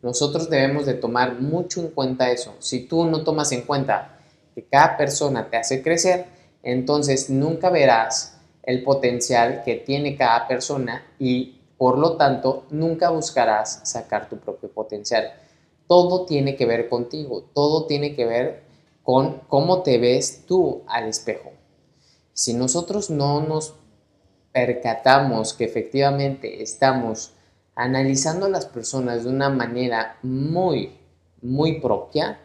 Nosotros 0.00 0.48
debemos 0.48 0.86
de 0.86 0.94
tomar 0.94 1.40
mucho 1.40 1.80
en 1.80 1.88
cuenta 1.88 2.30
eso. 2.30 2.54
Si 2.58 2.86
tú 2.86 3.04
no 3.04 3.22
tomas 3.22 3.52
en 3.52 3.62
cuenta 3.62 4.18
que 4.54 4.64
cada 4.64 4.96
persona 4.96 5.50
te 5.50 5.58
hace 5.58 5.82
crecer, 5.82 6.24
entonces 6.62 7.28
nunca 7.28 7.68
verás 7.68 8.38
el 8.62 8.82
potencial 8.82 9.62
que 9.62 9.76
tiene 9.76 10.16
cada 10.16 10.48
persona 10.48 11.04
y 11.18 11.60
por 11.78 11.98
lo 11.98 12.16
tanto 12.16 12.64
nunca 12.70 13.10
buscarás 13.10 13.80
sacar 13.84 14.28
tu 14.28 14.38
propio 14.38 14.70
potencial. 14.70 15.32
Todo 15.86 16.24
tiene 16.24 16.56
que 16.56 16.66
ver 16.66 16.88
contigo, 16.88 17.44
todo 17.54 17.86
tiene 17.86 18.14
que 18.14 18.24
ver 18.24 18.62
con 19.02 19.40
cómo 19.48 19.82
te 19.82 19.98
ves 19.98 20.44
tú 20.46 20.82
al 20.86 21.08
espejo. 21.08 21.52
Si 22.32 22.54
nosotros 22.54 23.10
no 23.10 23.40
nos 23.40 23.74
percatamos 24.52 25.52
que 25.52 25.64
efectivamente 25.64 26.62
estamos 26.62 27.32
analizando 27.74 28.46
a 28.46 28.50
las 28.50 28.66
personas 28.66 29.24
de 29.24 29.30
una 29.30 29.50
manera 29.50 30.18
muy, 30.22 30.96
muy 31.42 31.80
propia, 31.80 32.38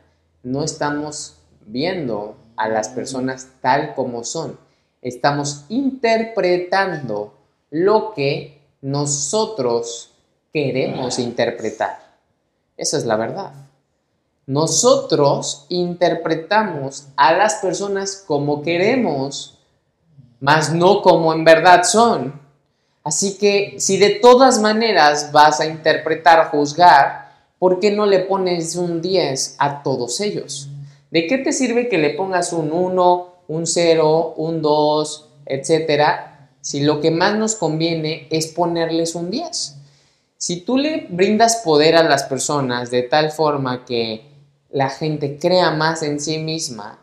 no 0.44 0.64
estamos 0.64 1.38
viendo 1.66 2.36
a 2.56 2.68
las 2.68 2.90
personas 2.90 3.48
tal 3.62 3.94
como 3.96 4.24
son. 4.24 4.60
Estamos 5.02 5.66
interpretando 5.70 7.34
lo 7.70 8.14
que 8.14 8.59
nosotros 8.82 10.12
queremos 10.54 11.20
interpretar. 11.20 12.00
Esa 12.78 12.98
es 12.98 13.06
la 13.06 13.16
verdad. 13.16 13.52
Nosotros 14.46 15.66
interpretamos 15.70 17.08
a 17.16 17.34
las 17.34 17.56
personas 17.56 18.24
como 18.26 18.62
queremos 18.62 19.60
mas 20.40 20.74
no 20.74 21.02
como 21.02 21.34
en 21.34 21.44
verdad 21.44 21.84
son. 21.84 22.40
Así 23.04 23.38
que 23.38 23.76
si 23.80 23.98
de 23.98 24.12
todas 24.12 24.60
maneras 24.60 25.32
vas 25.32 25.60
a 25.60 25.66
interpretar, 25.66 26.50
juzgar, 26.52 27.32
¿por 27.58 27.80
qué 27.80 27.92
no 27.92 28.06
le 28.06 28.20
pones 28.20 28.76
un 28.76 29.02
10 29.02 29.56
a 29.58 29.84
todos 29.84 30.20
ellos? 30.22 30.70
¿De 31.12 31.28
qué 31.28 31.38
te 31.40 31.54
sirve 31.54 31.90
que 31.90 31.98
le 31.98 32.12
pongas 32.12 32.54
un 32.54 32.72
1, 32.72 33.28
un 33.48 33.66
0, 33.66 34.34
un 34.38 34.62
2, 34.62 35.30
etcétera, 35.46 36.29
si 36.62 36.82
lo 36.82 37.02
que 37.02 37.12
más 37.12 37.38
nos 37.38 37.56
conviene 37.56 38.28
es 38.30 38.48
ponerles 38.48 39.16
un 39.16 39.30
10? 39.32 39.76
Si 40.38 40.62
tú 40.62 40.78
le 40.78 41.08
brindas 41.10 41.58
poder 41.64 41.96
a 41.96 42.04
las 42.04 42.24
personas 42.24 42.92
de 42.92 43.04
tal 43.04 43.32
forma 43.32 43.86
que 43.86 44.30
la 44.70 44.90
gente 44.90 45.38
crea 45.38 45.72
más 45.72 46.04
en 46.04 46.20
sí 46.20 46.38
misma, 46.38 47.00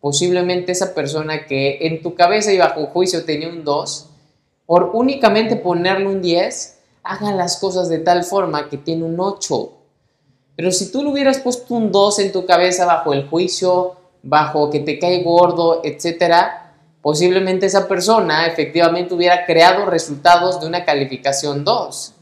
posiblemente 0.00 0.72
esa 0.72 0.94
persona 0.94 1.46
que 1.46 1.86
en 1.86 2.02
tu 2.02 2.14
cabeza 2.14 2.52
y 2.52 2.58
bajo 2.58 2.86
juicio 2.86 3.24
tenía 3.24 3.48
un 3.48 3.64
2, 3.64 4.10
por 4.66 4.90
únicamente 4.94 5.56
ponerle 5.56 6.06
un 6.06 6.22
10, 6.22 6.78
haga 7.02 7.32
las 7.32 7.58
cosas 7.58 7.88
de 7.88 7.98
tal 7.98 8.24
forma 8.24 8.68
que 8.68 8.78
tiene 8.78 9.04
un 9.04 9.20
8. 9.20 9.72
Pero 10.56 10.70
si 10.72 10.90
tú 10.90 11.02
le 11.02 11.10
hubieras 11.10 11.38
puesto 11.38 11.74
un 11.74 11.92
2 11.92 12.18
en 12.20 12.32
tu 12.32 12.46
cabeza 12.46 12.86
bajo 12.86 13.12
el 13.12 13.28
juicio, 13.28 13.96
bajo 14.22 14.70
que 14.70 14.80
te 14.80 14.98
cae 14.98 15.22
gordo, 15.22 15.82
etcétera, 15.84 16.63
posiblemente 17.04 17.66
esa 17.66 17.86
persona 17.86 18.46
efectivamente 18.46 19.12
hubiera 19.12 19.44
creado 19.44 19.84
resultados 19.84 20.58
de 20.58 20.66
una 20.66 20.86
calificación 20.86 21.62
2. 21.62 22.14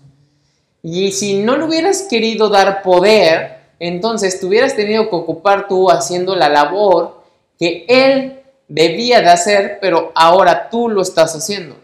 Y 0.83 1.12
si 1.12 1.38
no 1.38 1.57
le 1.57 1.66
hubieras 1.66 2.03
querido 2.11 2.49
dar 2.49 2.83
poder, 2.83 3.61
entonces 3.79 4.40
te 4.40 4.45
hubieras 4.45 4.75
tenido 4.75 5.09
que 5.09 5.14
ocupar 5.14 5.68
tú 5.68 5.88
haciendo 5.88 6.35
la 6.35 6.49
labor 6.49 7.23
que 7.61 7.85
él 7.87 8.40
debía 8.66 9.21
de 9.21 9.29
hacer, 9.29 9.79
pero 9.81 10.11
ahora 10.16 10.68
tú 10.68 10.88
lo 10.88 11.03
estás 11.03 11.37
haciendo. 11.37 11.77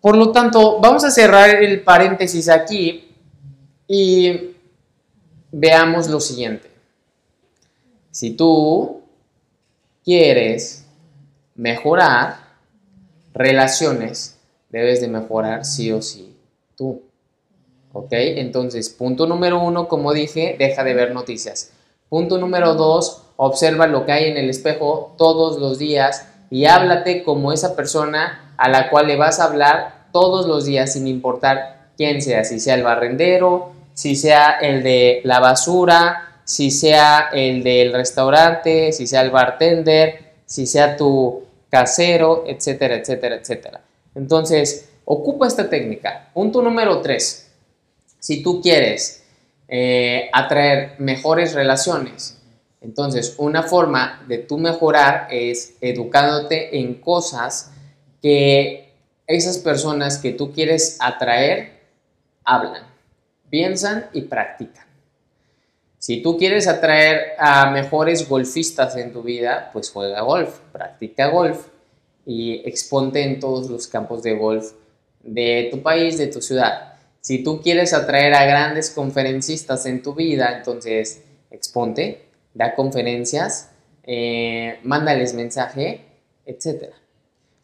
Por 0.00 0.16
lo 0.16 0.32
tanto, 0.32 0.80
vamos 0.80 1.04
a 1.04 1.12
cerrar 1.12 1.50
el 1.50 1.82
paréntesis 1.82 2.48
aquí 2.48 3.14
y 3.86 4.56
veamos 5.52 6.08
lo 6.08 6.18
siguiente. 6.18 6.68
Si 8.10 8.30
tú 8.32 9.02
quieres 10.04 10.83
mejorar 11.54 12.36
relaciones, 13.32 14.38
debes 14.70 15.00
de 15.00 15.08
mejorar 15.08 15.64
sí 15.64 15.92
o 15.92 16.02
sí 16.02 16.36
tú. 16.76 17.02
¿Ok? 17.92 18.08
Entonces, 18.10 18.90
punto 18.90 19.26
número 19.26 19.60
uno, 19.62 19.86
como 19.86 20.12
dije, 20.12 20.56
deja 20.58 20.82
de 20.82 20.94
ver 20.94 21.14
noticias. 21.14 21.70
Punto 22.08 22.38
número 22.38 22.74
dos, 22.74 23.22
observa 23.36 23.86
lo 23.86 24.04
que 24.04 24.12
hay 24.12 24.30
en 24.30 24.36
el 24.36 24.50
espejo 24.50 25.14
todos 25.16 25.58
los 25.58 25.78
días 25.78 26.28
y 26.50 26.66
háblate 26.66 27.22
como 27.22 27.52
esa 27.52 27.76
persona 27.76 28.54
a 28.56 28.68
la 28.68 28.90
cual 28.90 29.06
le 29.06 29.16
vas 29.16 29.40
a 29.40 29.44
hablar 29.44 30.08
todos 30.12 30.46
los 30.46 30.64
días 30.64 30.92
sin 30.92 31.06
importar 31.08 31.88
quién 31.96 32.22
sea, 32.22 32.44
si 32.44 32.60
sea 32.60 32.74
el 32.74 32.82
barrendero, 32.82 33.72
si 33.94 34.16
sea 34.16 34.58
el 34.60 34.82
de 34.82 35.20
la 35.24 35.40
basura, 35.40 36.40
si 36.44 36.70
sea 36.70 37.28
el 37.32 37.62
del 37.62 37.92
restaurante, 37.92 38.92
si 38.92 39.06
sea 39.06 39.22
el 39.22 39.30
bartender, 39.30 40.23
si 40.46 40.66
sea 40.66 40.96
tu 40.96 41.44
casero, 41.70 42.44
etcétera, 42.46 42.96
etcétera, 42.96 43.36
etcétera. 43.36 43.80
Entonces, 44.14 44.88
ocupa 45.04 45.46
esta 45.46 45.68
técnica. 45.68 46.30
Punto 46.32 46.62
número 46.62 47.00
tres 47.00 47.44
si 48.24 48.42
tú 48.42 48.62
quieres 48.62 49.22
eh, 49.68 50.30
atraer 50.32 50.94
mejores 50.98 51.52
relaciones, 51.52 52.38
entonces 52.80 53.34
una 53.36 53.64
forma 53.64 54.24
de 54.26 54.38
tú 54.38 54.56
mejorar 54.56 55.28
es 55.30 55.74
educándote 55.82 56.78
en 56.78 56.94
cosas 56.94 57.70
que 58.22 58.94
esas 59.26 59.58
personas 59.58 60.16
que 60.16 60.32
tú 60.32 60.52
quieres 60.52 60.96
atraer 61.00 61.82
hablan, 62.44 62.86
piensan 63.50 64.06
y 64.14 64.22
practican. 64.22 64.83
Si 66.04 66.20
tú 66.20 66.36
quieres 66.36 66.68
atraer 66.68 67.32
a 67.38 67.70
mejores 67.70 68.28
golfistas 68.28 68.94
en 68.96 69.10
tu 69.10 69.22
vida, 69.22 69.70
pues 69.72 69.90
juega 69.90 70.20
golf, 70.20 70.58
practica 70.70 71.28
golf 71.28 71.68
y 72.26 72.60
exponte 72.68 73.22
en 73.22 73.40
todos 73.40 73.70
los 73.70 73.86
campos 73.86 74.22
de 74.22 74.36
golf 74.36 74.72
de 75.22 75.68
tu 75.70 75.80
país, 75.80 76.18
de 76.18 76.26
tu 76.26 76.42
ciudad. 76.42 76.98
Si 77.22 77.42
tú 77.42 77.62
quieres 77.62 77.94
atraer 77.94 78.34
a 78.34 78.44
grandes 78.44 78.90
conferencistas 78.90 79.86
en 79.86 80.02
tu 80.02 80.12
vida, 80.12 80.54
entonces 80.54 81.22
exponte, 81.50 82.26
da 82.52 82.74
conferencias, 82.74 83.70
eh, 84.02 84.80
mándales 84.82 85.32
mensaje, 85.32 86.02
etc. 86.44 86.92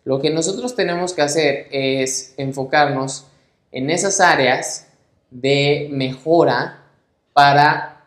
Lo 0.05 0.19
que 0.19 0.31
nosotros 0.31 0.75
tenemos 0.75 1.13
que 1.13 1.21
hacer 1.21 1.67
es 1.73 2.33
enfocarnos 2.39 3.27
en 3.71 3.91
esas 3.91 4.19
áreas 4.19 4.87
de 5.31 5.91
mejora 5.93 6.87
para 7.35 8.00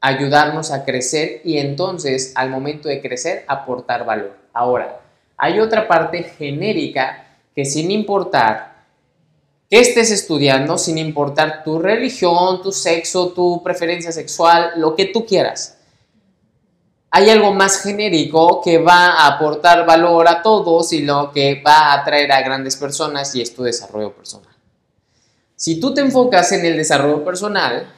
ayudarnos 0.00 0.70
a 0.70 0.84
crecer 0.84 1.40
y 1.44 1.58
entonces 1.58 2.32
al 2.34 2.50
momento 2.50 2.88
de 2.88 3.00
crecer 3.00 3.44
aportar 3.48 4.04
valor. 4.04 4.36
Ahora, 4.52 5.00
hay 5.36 5.60
otra 5.60 5.88
parte 5.88 6.22
genérica 6.22 7.26
que 7.54 7.64
sin 7.64 7.90
importar 7.90 8.78
que 9.68 9.80
estés 9.80 10.10
estudiando 10.10 10.78
sin 10.78 10.98
importar 10.98 11.62
tu 11.62 11.78
religión, 11.78 12.62
tu 12.62 12.72
sexo, 12.72 13.30
tu 13.30 13.62
preferencia 13.62 14.12
sexual, 14.12 14.72
lo 14.76 14.96
que 14.96 15.06
tú 15.06 15.26
quieras. 15.26 15.76
Hay 17.10 17.30
algo 17.30 17.52
más 17.52 17.82
genérico 17.82 18.60
que 18.62 18.78
va 18.78 19.12
a 19.12 19.26
aportar 19.26 19.86
valor 19.86 20.28
a 20.28 20.42
todos 20.42 20.92
y 20.92 21.02
lo 21.02 21.32
que 21.32 21.62
va 21.62 21.78
a 21.78 22.00
atraer 22.00 22.30
a 22.32 22.42
grandes 22.42 22.76
personas 22.76 23.34
y 23.34 23.42
es 23.42 23.54
tu 23.54 23.62
desarrollo 23.62 24.14
personal. 24.14 24.54
Si 25.56 25.80
tú 25.80 25.92
te 25.92 26.00
enfocas 26.00 26.52
en 26.52 26.64
el 26.64 26.76
desarrollo 26.76 27.24
personal, 27.24 27.92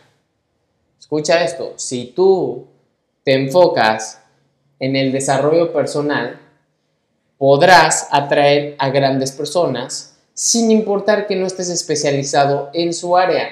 escucha 1.10 1.42
esto, 1.42 1.72
si 1.74 2.12
tú 2.14 2.68
te 3.24 3.34
enfocas 3.34 4.22
en 4.78 4.94
el 4.94 5.10
desarrollo 5.10 5.72
personal, 5.72 6.38
podrás 7.36 8.06
atraer 8.12 8.76
a 8.78 8.90
grandes 8.90 9.32
personas 9.32 10.16
sin 10.34 10.70
importar 10.70 11.26
que 11.26 11.34
no 11.34 11.48
estés 11.48 11.68
especializado 11.68 12.70
en 12.74 12.94
su 12.94 13.16
área. 13.16 13.48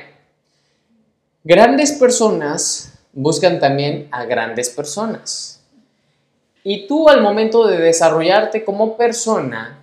Grandes 1.42 1.90
personas 1.90 2.92
buscan 3.12 3.58
también 3.58 4.06
a 4.12 4.24
grandes 4.24 4.70
personas. 4.70 5.60
Y 6.62 6.86
tú 6.86 7.08
al 7.08 7.22
momento 7.22 7.66
de 7.66 7.78
desarrollarte 7.78 8.64
como 8.64 8.96
persona, 8.96 9.80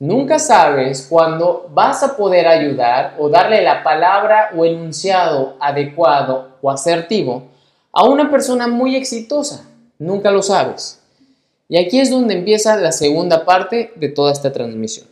nunca 0.00 0.40
sabes 0.40 1.06
cuándo 1.08 1.70
vas 1.72 2.02
a 2.02 2.16
poder 2.16 2.48
ayudar 2.48 3.14
o 3.20 3.28
darle 3.28 3.62
la 3.62 3.84
palabra 3.84 4.50
o 4.56 4.64
enunciado 4.64 5.56
adecuado 5.60 6.47
o 6.62 6.70
asertivo 6.70 7.44
a 7.92 8.04
una 8.04 8.30
persona 8.30 8.68
muy 8.68 8.96
exitosa. 8.96 9.68
Nunca 9.98 10.30
lo 10.30 10.42
sabes. 10.42 11.00
Y 11.68 11.76
aquí 11.76 12.00
es 12.00 12.10
donde 12.10 12.34
empieza 12.34 12.76
la 12.76 12.92
segunda 12.92 13.44
parte 13.44 13.92
de 13.96 14.08
toda 14.08 14.32
esta 14.32 14.52
transmisión. 14.52 15.06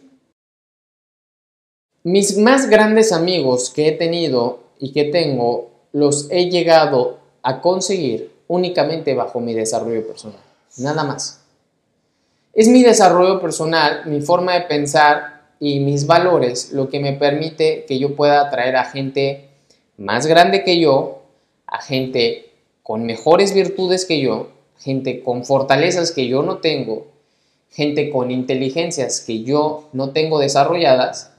Mis 2.02 2.38
más 2.38 2.70
grandes 2.70 3.12
amigos 3.12 3.70
que 3.70 3.88
he 3.88 3.92
tenido 3.92 4.60
y 4.78 4.92
que 4.92 5.04
tengo 5.04 5.70
los 5.92 6.28
he 6.30 6.50
llegado 6.50 7.18
a 7.42 7.60
conseguir 7.60 8.30
únicamente 8.48 9.14
bajo 9.14 9.40
mi 9.40 9.54
desarrollo 9.54 10.06
personal. 10.06 10.40
Nada 10.78 11.04
más. 11.04 11.40
Es 12.52 12.68
mi 12.68 12.82
desarrollo 12.82 13.40
personal, 13.40 14.02
mi 14.06 14.20
forma 14.20 14.54
de 14.54 14.62
pensar 14.62 15.36
y 15.58 15.80
mis 15.80 16.06
valores 16.06 16.72
lo 16.72 16.88
que 16.88 17.00
me 17.00 17.12
permite 17.12 17.84
que 17.86 17.98
yo 17.98 18.14
pueda 18.14 18.42
atraer 18.42 18.76
a 18.76 18.84
gente 18.84 19.48
más 19.96 20.26
grande 20.26 20.64
que 20.64 20.78
yo, 20.78 21.15
a 21.66 21.80
gente 21.82 22.50
con 22.82 23.04
mejores 23.04 23.52
virtudes 23.54 24.04
que 24.04 24.20
yo, 24.20 24.50
gente 24.78 25.22
con 25.22 25.44
fortalezas 25.44 26.12
que 26.12 26.28
yo 26.28 26.42
no 26.42 26.58
tengo, 26.58 27.06
gente 27.70 28.10
con 28.10 28.30
inteligencias 28.30 29.20
que 29.20 29.42
yo 29.42 29.88
no 29.92 30.10
tengo 30.10 30.38
desarrolladas 30.38 31.32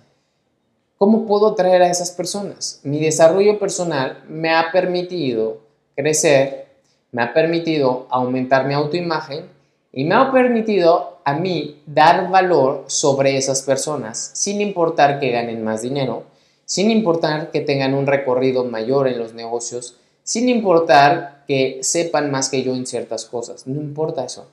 ¿Cómo 0.98 1.28
puedo 1.28 1.50
atraer 1.50 1.84
a 1.84 1.92
esas 1.92 2.10
personas? 2.10 2.80
Mi 2.82 3.00
desarrollo 3.00 3.60
personal 3.60 4.24
me 4.28 4.50
ha 4.50 4.72
permitido 4.72 5.60
crecer, 5.96 6.70
me 7.12 7.22
ha 7.22 7.34
permitido 7.36 8.08
aumentar 8.10 8.66
mi 8.66 8.74
autoimagen 8.74 9.46
y 9.94 10.06
me 10.06 10.16
ha 10.16 10.32
permitido 10.32 11.20
a 11.24 11.36
mí 11.36 11.84
dar 11.86 12.32
valor 12.32 12.86
sobre 12.88 13.38
esas 13.38 13.62
personas 13.62 14.32
sin 14.34 14.60
importar 14.60 15.20
que 15.20 15.30
ganen 15.30 15.64
más 15.64 15.84
dinero, 15.84 16.24
sin 16.66 16.90
importar 16.90 17.52
que 17.52 17.62
tengan 17.62 17.94
un 17.94 18.08
recorrido 18.08 18.64
mayor 18.64 19.08
en 19.08 19.20
los 19.20 19.36
negocios, 19.36 19.98
sin 20.28 20.50
importar 20.50 21.46
que 21.48 21.80
sepan 21.84 22.30
más 22.30 22.50
que 22.50 22.62
yo 22.62 22.76
en 22.76 22.86
ciertas 22.86 23.24
cosas. 23.24 23.66
No 23.66 23.80
importa 23.80 24.26
eso. 24.26 24.46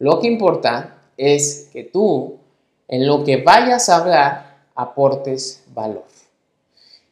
Lo 0.00 0.18
que 0.18 0.26
importa 0.26 0.98
es 1.16 1.68
que 1.72 1.84
tú, 1.84 2.38
en 2.88 3.06
lo 3.06 3.22
que 3.22 3.36
vayas 3.36 3.88
a 3.88 3.98
hablar, 3.98 4.64
aportes 4.74 5.62
valor. 5.72 6.02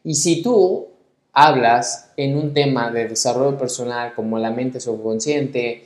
Y 0.02 0.16
si 0.16 0.42
tú 0.42 0.88
hablas 1.32 2.10
en 2.16 2.36
un 2.36 2.52
tema 2.52 2.90
de 2.90 3.06
desarrollo 3.06 3.56
personal 3.56 4.14
como 4.16 4.36
la 4.36 4.50
mente 4.50 4.80
subconsciente, 4.80 5.84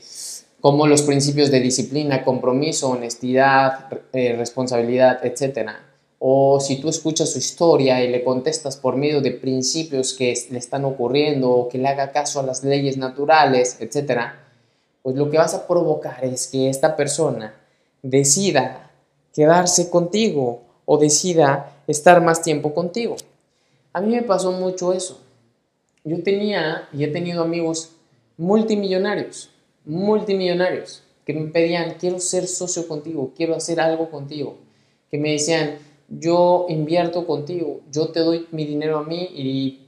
como 0.58 0.86
los 0.86 1.02
principios 1.02 1.50
de 1.50 1.60
disciplina, 1.60 2.24
compromiso, 2.24 2.88
honestidad, 2.88 3.88
eh, 4.14 4.36
responsabilidad, 4.38 5.20
etc. 5.22 5.68
O 6.22 6.60
si 6.60 6.76
tú 6.76 6.90
escuchas 6.90 7.32
su 7.32 7.38
historia 7.38 8.04
y 8.04 8.08
le 8.08 8.22
contestas 8.22 8.76
por 8.76 8.94
medio 8.94 9.22
de 9.22 9.32
principios 9.32 10.12
que 10.12 10.32
le 10.50 10.58
están 10.58 10.84
ocurriendo 10.84 11.50
o 11.50 11.68
que 11.68 11.78
le 11.78 11.88
haga 11.88 12.12
caso 12.12 12.38
a 12.38 12.42
las 12.42 12.62
leyes 12.62 12.98
naturales, 12.98 13.78
etc., 13.80 14.34
pues 15.02 15.16
lo 15.16 15.30
que 15.30 15.38
vas 15.38 15.54
a 15.54 15.66
provocar 15.66 16.22
es 16.24 16.46
que 16.46 16.68
esta 16.68 16.94
persona 16.94 17.54
decida 18.02 18.90
quedarse 19.34 19.88
contigo 19.88 20.60
o 20.84 20.98
decida 20.98 21.72
estar 21.86 22.20
más 22.22 22.42
tiempo 22.42 22.74
contigo. 22.74 23.16
A 23.94 24.02
mí 24.02 24.14
me 24.14 24.22
pasó 24.22 24.52
mucho 24.52 24.92
eso. 24.92 25.20
Yo 26.04 26.22
tenía 26.22 26.88
y 26.92 27.04
he 27.04 27.08
tenido 27.08 27.42
amigos 27.42 27.92
multimillonarios, 28.36 29.50
multimillonarios, 29.84 31.02
que 31.24 31.34
me 31.34 31.50
pedían, 31.50 31.94
quiero 31.98 32.20
ser 32.20 32.46
socio 32.46 32.88
contigo, 32.88 33.32
quiero 33.36 33.54
hacer 33.54 33.80
algo 33.80 34.10
contigo, 34.10 34.56
que 35.10 35.18
me 35.18 35.32
decían, 35.32 35.78
yo 36.10 36.66
invierto 36.68 37.26
contigo, 37.26 37.80
yo 37.90 38.08
te 38.08 38.20
doy 38.20 38.46
mi 38.50 38.66
dinero 38.66 38.98
a 38.98 39.04
mí 39.04 39.30
y 39.34 39.80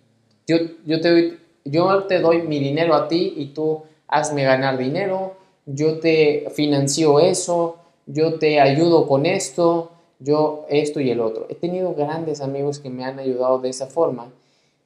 yo, 0.47 0.57
yo 0.87 1.01
te 1.01 1.11
doy 1.11 1.39
yo 1.65 2.05
te 2.05 2.19
doy 2.21 2.43
mi 2.43 2.59
dinero 2.59 2.95
a 2.95 3.09
ti 3.09 3.35
y 3.37 3.47
tú 3.47 3.83
hazme 4.09 4.45
ganar 4.45 4.79
dinero, 4.79 5.35
yo 5.67 6.01
te 6.01 6.47
financio 6.55 7.21
eso, 7.21 7.77
yo 8.07 8.39
te 8.39 8.61
ayudo 8.61 9.07
con 9.07 9.27
esto, 9.27 9.93
yo 10.19 10.67
esto 10.69 11.01
y 11.01 11.11
el 11.11 11.21
otro. 11.21 11.47
He 11.49 11.55
tenido 11.55 11.95
grandes 11.95 12.41
amigos 12.41 12.79
que 12.79 12.91
me 12.91 13.05
han 13.05 13.19
ayudado 13.19 13.59
de 13.59 13.69
esa 13.69 13.87
forma 13.87 14.33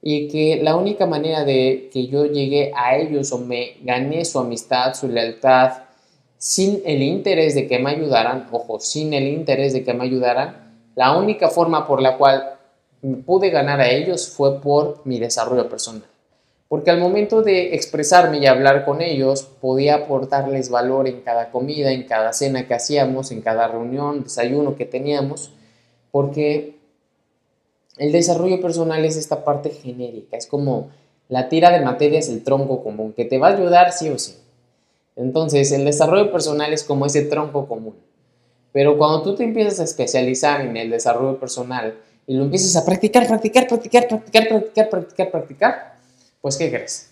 y 0.03 0.29
que 0.29 0.63
la 0.63 0.77
única 0.77 1.07
manera 1.07 1.45
de 1.45 1.89
que 1.93 2.07
yo 2.07 2.27
llegué 2.27 2.73
a 2.77 2.97
ellos 2.97 3.33
o 3.33 3.39
me 3.39 3.77
gané 3.83 4.25
su 4.25 4.39
amistad, 4.39 4.95
su 4.95 5.09
lealtad, 5.09 5.85
sin 6.39 6.83
el 6.85 7.03
interés 7.03 7.55
de 7.55 7.67
que 7.67 7.79
me 7.79 7.91
ayudaran, 7.91 8.49
ojo, 8.53 8.79
sin 8.79 9.15
el 9.15 9.27
interés 9.27 9.73
de 9.73 9.83
que 9.83 9.95
me 9.95 10.05
ayudaran, 10.05 10.66
la 10.97 11.17
única 11.17 11.49
forma 11.49 11.87
por 11.87 12.03
la 12.03 12.17
cual 12.17 12.57
pude 13.25 13.51
ganar 13.51 13.81
a 13.81 13.89
ellos 13.89 14.29
fue 14.29 14.61
por 14.61 15.03
mi 15.05 15.21
desarrollo 15.21 15.69
personal. 15.69 16.03
Porque 16.69 16.91
al 16.91 16.99
momento 16.99 17.43
de 17.43 17.75
expresarme 17.75 18.39
y 18.39 18.47
hablar 18.47 18.85
con 18.85 19.01
ellos, 19.01 19.45
podía 19.45 19.95
aportarles 19.95 20.69
valor 20.69 21.07
en 21.07 21.21
cada 21.21 21.53
comida, 21.53 21.93
en 21.93 22.05
cada 22.05 22.33
cena 22.33 22.67
que 22.67 22.75
hacíamos, 22.75 23.31
en 23.31 23.41
cada 23.41 23.69
reunión, 23.69 24.25
desayuno 24.25 24.75
que 24.75 24.85
teníamos, 24.85 25.53
porque 26.11 26.77
el 27.99 28.11
desarrollo 28.11 28.61
personal 28.61 29.05
es 29.05 29.17
esta 29.17 29.45
parte 29.45 29.71
genérica, 29.71 30.37
es 30.37 30.47
como 30.47 30.91
la 31.29 31.49
tira 31.49 31.71
de 31.71 31.85
materias, 31.85 32.29
el 32.29 32.43
tronco 32.43 32.83
común, 32.83 33.13
que 33.13 33.25
te 33.25 33.39
va 33.39 33.49
a 33.49 33.57
ayudar 33.57 33.93
sí 33.93 34.09
o 34.09 34.19
sí. 34.19 34.37
Entonces, 35.15 35.71
el 35.73 35.85
desarrollo 35.85 36.33
personal 36.33 36.73
es 36.73 36.83
como 36.85 37.07
ese 37.07 37.23
tronco 37.23 37.67
común. 37.67 37.95
Pero 38.77 38.99
cuando 38.99 39.23
tú 39.23 39.35
te 39.35 39.43
empiezas 39.43 39.81
a 39.81 39.85
especializar 39.85 40.61
en 40.61 40.77
el 40.77 40.91
desarrollo 40.91 41.41
personal 41.41 41.95
y 42.27 42.35
lo 42.35 42.45
empiezas 42.45 42.77
a 42.77 42.85
practicar, 42.85 43.27
practicar, 43.27 43.67
practicar, 43.67 44.07
practicar, 44.07 44.49
practicar, 44.49 44.91
practicar, 44.91 45.31
practicar, 45.31 45.95
pues 46.43 46.59
¿qué 46.59 46.69
crees? 46.69 47.09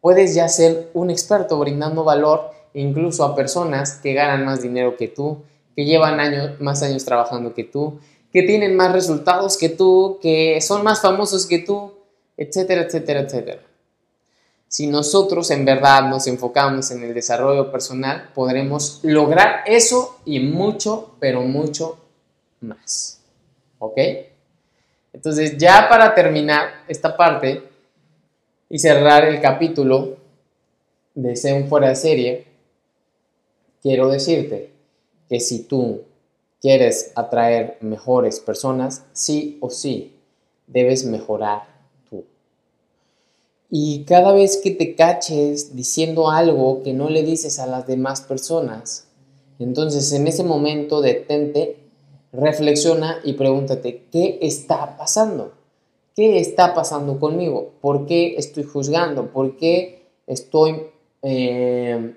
Puedes 0.00 0.34
ya 0.34 0.48
ser 0.48 0.90
un 0.92 1.10
experto 1.10 1.56
brindando 1.60 2.02
valor 2.02 2.50
incluso 2.74 3.22
a 3.22 3.36
personas 3.36 4.00
que 4.02 4.12
ganan 4.12 4.44
más 4.44 4.60
dinero 4.60 4.96
que 4.96 5.06
tú, 5.06 5.38
que 5.76 5.84
llevan 5.84 6.18
años, 6.18 6.60
más 6.60 6.82
años 6.82 7.04
trabajando 7.04 7.54
que 7.54 7.62
tú, 7.62 8.00
que 8.32 8.42
tienen 8.42 8.74
más 8.74 8.90
resultados 8.90 9.56
que 9.56 9.68
tú, 9.68 10.18
que 10.20 10.60
son 10.60 10.82
más 10.82 11.00
famosos 11.00 11.46
que 11.46 11.60
tú, 11.60 11.92
etcétera, 12.36 12.82
etcétera, 12.82 13.20
etcétera. 13.20 13.62
Si 14.68 14.86
nosotros 14.88 15.50
en 15.50 15.64
verdad 15.64 16.08
nos 16.08 16.26
enfocamos 16.26 16.90
en 16.90 17.02
el 17.02 17.14
desarrollo 17.14 17.70
personal, 17.70 18.30
podremos 18.34 19.00
lograr 19.02 19.62
eso 19.66 20.18
y 20.24 20.40
mucho, 20.40 21.16
pero 21.20 21.42
mucho 21.42 21.98
más. 22.60 23.20
¿Ok? 23.78 23.98
Entonces, 25.12 25.56
ya 25.56 25.88
para 25.88 26.14
terminar 26.14 26.84
esta 26.88 27.16
parte 27.16 27.62
y 28.68 28.78
cerrar 28.78 29.24
el 29.24 29.40
capítulo 29.40 30.16
de 31.14 31.36
Ser 31.36 31.54
un 31.54 31.68
fuera 31.68 31.88
de 31.88 31.96
serie, 31.96 32.46
quiero 33.80 34.08
decirte 34.08 34.72
que 35.28 35.40
si 35.40 35.62
tú 35.62 36.02
quieres 36.60 37.12
atraer 37.14 37.78
mejores 37.80 38.40
personas, 38.40 39.04
sí 39.12 39.58
o 39.60 39.70
sí 39.70 40.16
debes 40.66 41.04
mejorar 41.04 41.75
y 43.70 44.04
cada 44.04 44.32
vez 44.32 44.58
que 44.58 44.70
te 44.70 44.94
caches 44.94 45.74
diciendo 45.74 46.30
algo 46.30 46.82
que 46.82 46.92
no 46.92 47.10
le 47.10 47.22
dices 47.22 47.58
a 47.58 47.66
las 47.66 47.86
demás 47.86 48.20
personas, 48.20 49.08
entonces 49.58 50.12
en 50.12 50.26
ese 50.26 50.44
momento 50.44 51.00
detente, 51.00 51.78
reflexiona 52.32 53.20
y 53.24 53.32
pregúntate, 53.32 54.04
¿qué 54.12 54.38
está 54.42 54.96
pasando? 54.96 55.52
¿Qué 56.14 56.38
está 56.38 56.74
pasando 56.74 57.18
conmigo? 57.18 57.72
¿Por 57.80 58.06
qué 58.06 58.36
estoy 58.36 58.64
juzgando? 58.64 59.32
¿Por 59.32 59.56
qué 59.56 60.06
estoy 60.26 60.86
eh, 61.22 62.14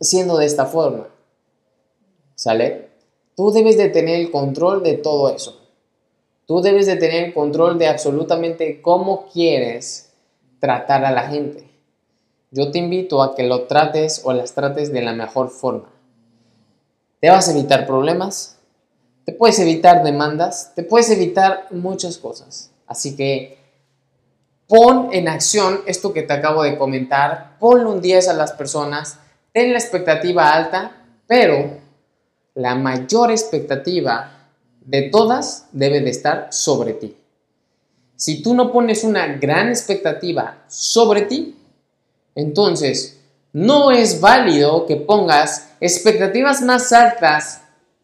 siendo 0.00 0.36
de 0.36 0.46
esta 0.46 0.66
forma? 0.66 1.08
¿Sale? 2.34 2.88
Tú 3.34 3.50
debes 3.50 3.78
de 3.78 3.88
tener 3.88 4.20
el 4.20 4.30
control 4.30 4.82
de 4.82 4.94
todo 4.94 5.34
eso. 5.34 5.58
Tú 6.46 6.60
debes 6.60 6.86
de 6.86 6.96
tener 6.96 7.24
el 7.24 7.34
control 7.34 7.78
de 7.78 7.86
absolutamente 7.86 8.82
cómo 8.82 9.26
quieres 9.32 10.11
tratar 10.62 11.04
a 11.04 11.10
la 11.10 11.22
gente. 11.22 11.68
Yo 12.52 12.70
te 12.70 12.78
invito 12.78 13.20
a 13.20 13.34
que 13.34 13.42
lo 13.42 13.62
trates 13.62 14.20
o 14.22 14.32
las 14.32 14.54
trates 14.54 14.92
de 14.92 15.02
la 15.02 15.12
mejor 15.12 15.50
forma. 15.50 15.88
Te 17.18 17.30
vas 17.30 17.48
a 17.48 17.50
evitar 17.50 17.84
problemas, 17.84 18.58
te 19.24 19.32
puedes 19.32 19.58
evitar 19.58 20.04
demandas, 20.04 20.72
te 20.76 20.84
puedes 20.84 21.10
evitar 21.10 21.66
muchas 21.70 22.16
cosas. 22.16 22.70
Así 22.86 23.16
que 23.16 23.58
pon 24.68 25.08
en 25.10 25.26
acción 25.26 25.80
esto 25.86 26.12
que 26.12 26.22
te 26.22 26.32
acabo 26.32 26.62
de 26.62 26.78
comentar, 26.78 27.58
ponle 27.58 27.86
un 27.86 28.00
10 28.00 28.28
a 28.28 28.34
las 28.34 28.52
personas, 28.52 29.18
ten 29.52 29.72
la 29.72 29.80
expectativa 29.80 30.54
alta, 30.54 30.92
pero 31.26 31.78
la 32.54 32.76
mayor 32.76 33.32
expectativa 33.32 34.48
de 34.80 35.10
todas 35.10 35.66
debe 35.72 36.00
de 36.02 36.10
estar 36.10 36.52
sobre 36.52 36.92
ti. 36.92 37.16
Si 38.22 38.40
tú 38.40 38.54
no 38.54 38.70
pones 38.70 39.02
una 39.02 39.26
gran 39.26 39.68
expectativa 39.68 40.62
sobre 40.68 41.22
ti, 41.22 41.56
entonces 42.36 43.18
no 43.52 43.90
es 43.90 44.20
válido 44.20 44.86
que 44.86 44.94
pongas 44.94 45.72
expectativas 45.80 46.62
más 46.62 46.92
altas 46.92 47.62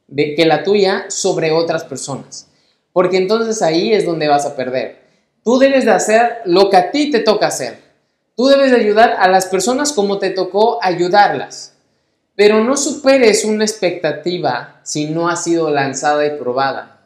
de 0.09 0.35
que 0.35 0.45
la 0.45 0.65
tuya 0.65 1.05
sobre 1.09 1.53
otras 1.53 1.85
personas, 1.85 2.49
porque 2.93 3.17
entonces 3.17 3.63
ahí 3.63 3.93
es 3.93 4.05
donde 4.05 4.27
vas 4.27 4.45
a 4.45 4.57
perder. 4.57 5.05
Tú 5.45 5.61
debes 5.61 5.85
de 5.85 5.93
hacer 5.93 6.39
lo 6.47 6.69
que 6.69 6.79
a 6.79 6.91
ti 6.91 7.13
te 7.13 7.21
toca 7.21 7.47
hacer. 7.47 7.79
Tú 8.37 8.49
debes 8.49 8.73
de 8.73 8.79
ayudar 8.79 9.15
a 9.21 9.29
las 9.29 9.47
personas 9.47 9.93
como 9.93 10.19
te 10.19 10.31
tocó 10.31 10.81
ayudarlas. 10.83 11.75
Pero 12.35 12.65
no 12.65 12.77
superes 12.77 13.45
una 13.45 13.65
expectativa 13.65 14.81
si 14.83 15.07
no 15.07 15.29
ha 15.29 15.37
sido 15.37 15.71
lanzada 15.71 16.27
y 16.27 16.37
probada. 16.37 17.03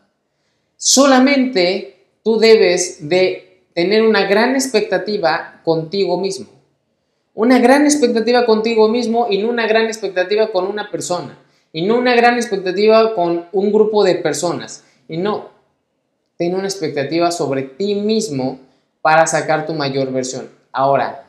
Solamente 0.78 2.01
tú 2.22 2.38
debes 2.38 3.08
de 3.08 3.64
tener 3.74 4.02
una 4.02 4.26
gran 4.26 4.54
expectativa 4.54 5.60
contigo 5.64 6.18
mismo. 6.18 6.46
Una 7.34 7.58
gran 7.58 7.84
expectativa 7.84 8.44
contigo 8.44 8.88
mismo 8.88 9.26
y 9.30 9.38
no 9.38 9.48
una 9.48 9.66
gran 9.66 9.86
expectativa 9.86 10.52
con 10.52 10.66
una 10.66 10.90
persona. 10.90 11.38
Y 11.72 11.82
no 11.82 11.96
una 11.96 12.14
gran 12.14 12.34
expectativa 12.34 13.14
con 13.14 13.46
un 13.52 13.72
grupo 13.72 14.04
de 14.04 14.16
personas. 14.16 14.84
Y 15.08 15.16
no, 15.16 15.48
ten 16.36 16.54
una 16.54 16.64
expectativa 16.68 17.30
sobre 17.30 17.62
ti 17.62 17.94
mismo 17.94 18.60
para 19.00 19.26
sacar 19.26 19.66
tu 19.66 19.72
mayor 19.72 20.12
versión. 20.12 20.50
Ahora, 20.70 21.24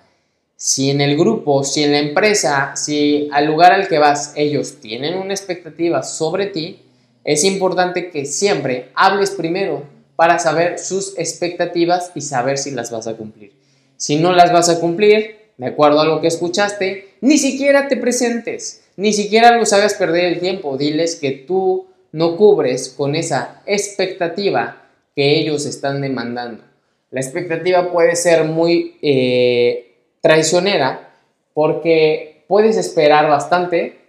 si 0.56 0.90
en 0.90 1.02
el 1.02 1.18
grupo, 1.18 1.64
si 1.64 1.84
en 1.84 1.92
la 1.92 2.00
empresa, 2.00 2.76
si 2.76 3.30
al 3.32 3.46
lugar 3.46 3.72
al 3.72 3.88
que 3.88 3.98
vas 3.98 4.34
ellos 4.36 4.80
tienen 4.80 5.18
una 5.18 5.34
expectativa 5.34 6.04
sobre 6.04 6.48
ti, 6.48 6.80
es 7.24 7.44
importante 7.46 8.10
que 8.10 8.26
siempre 8.26 8.92
hables 8.96 9.32
primero 9.32 9.93
para 10.16 10.40
saber 10.40 10.80
sus 10.80 11.18
expectativas 11.18 12.12
y 12.16 12.22
saber 12.22 12.58
si 12.58 12.72
las 12.72 12.92
vas 12.92 13.08
a 13.08 13.16
cumplir. 13.16 13.54
Si 13.98 14.18
no 14.18 14.34
las 14.34 14.52
vas 14.52 14.70
a 14.70 14.80
cumplir, 14.80 15.38
de 15.58 15.68
acuerdo 15.68 16.02
a 16.02 16.06
lo 16.06 16.22
que 16.22 16.28
escuchaste, 16.28 17.16
ni 17.22 17.38
siquiera 17.38 17.88
te 17.88 17.98
presentes, 17.98 18.84
ni 18.98 19.14
siquiera 19.14 19.58
los 19.58 19.74
hagas 19.74 19.94
perder 19.96 20.26
el 20.26 20.40
tiempo. 20.40 20.78
Diles 20.78 21.16
que 21.16 21.32
tú 21.32 21.88
no 22.12 22.38
cubres 22.38 22.90
con 22.90 23.16
esa 23.16 23.62
expectativa 23.66 24.84
que 25.16 25.40
ellos 25.40 25.66
están 25.66 26.02
demandando. 26.02 26.64
La 27.12 27.22
expectativa 27.22 27.92
puede 27.92 28.16
ser 28.16 28.46
muy 28.46 28.98
eh, 29.02 29.96
traicionera 30.22 31.14
porque 31.54 32.44
puedes 32.48 32.78
esperar 32.78 33.30
bastante, 33.30 34.00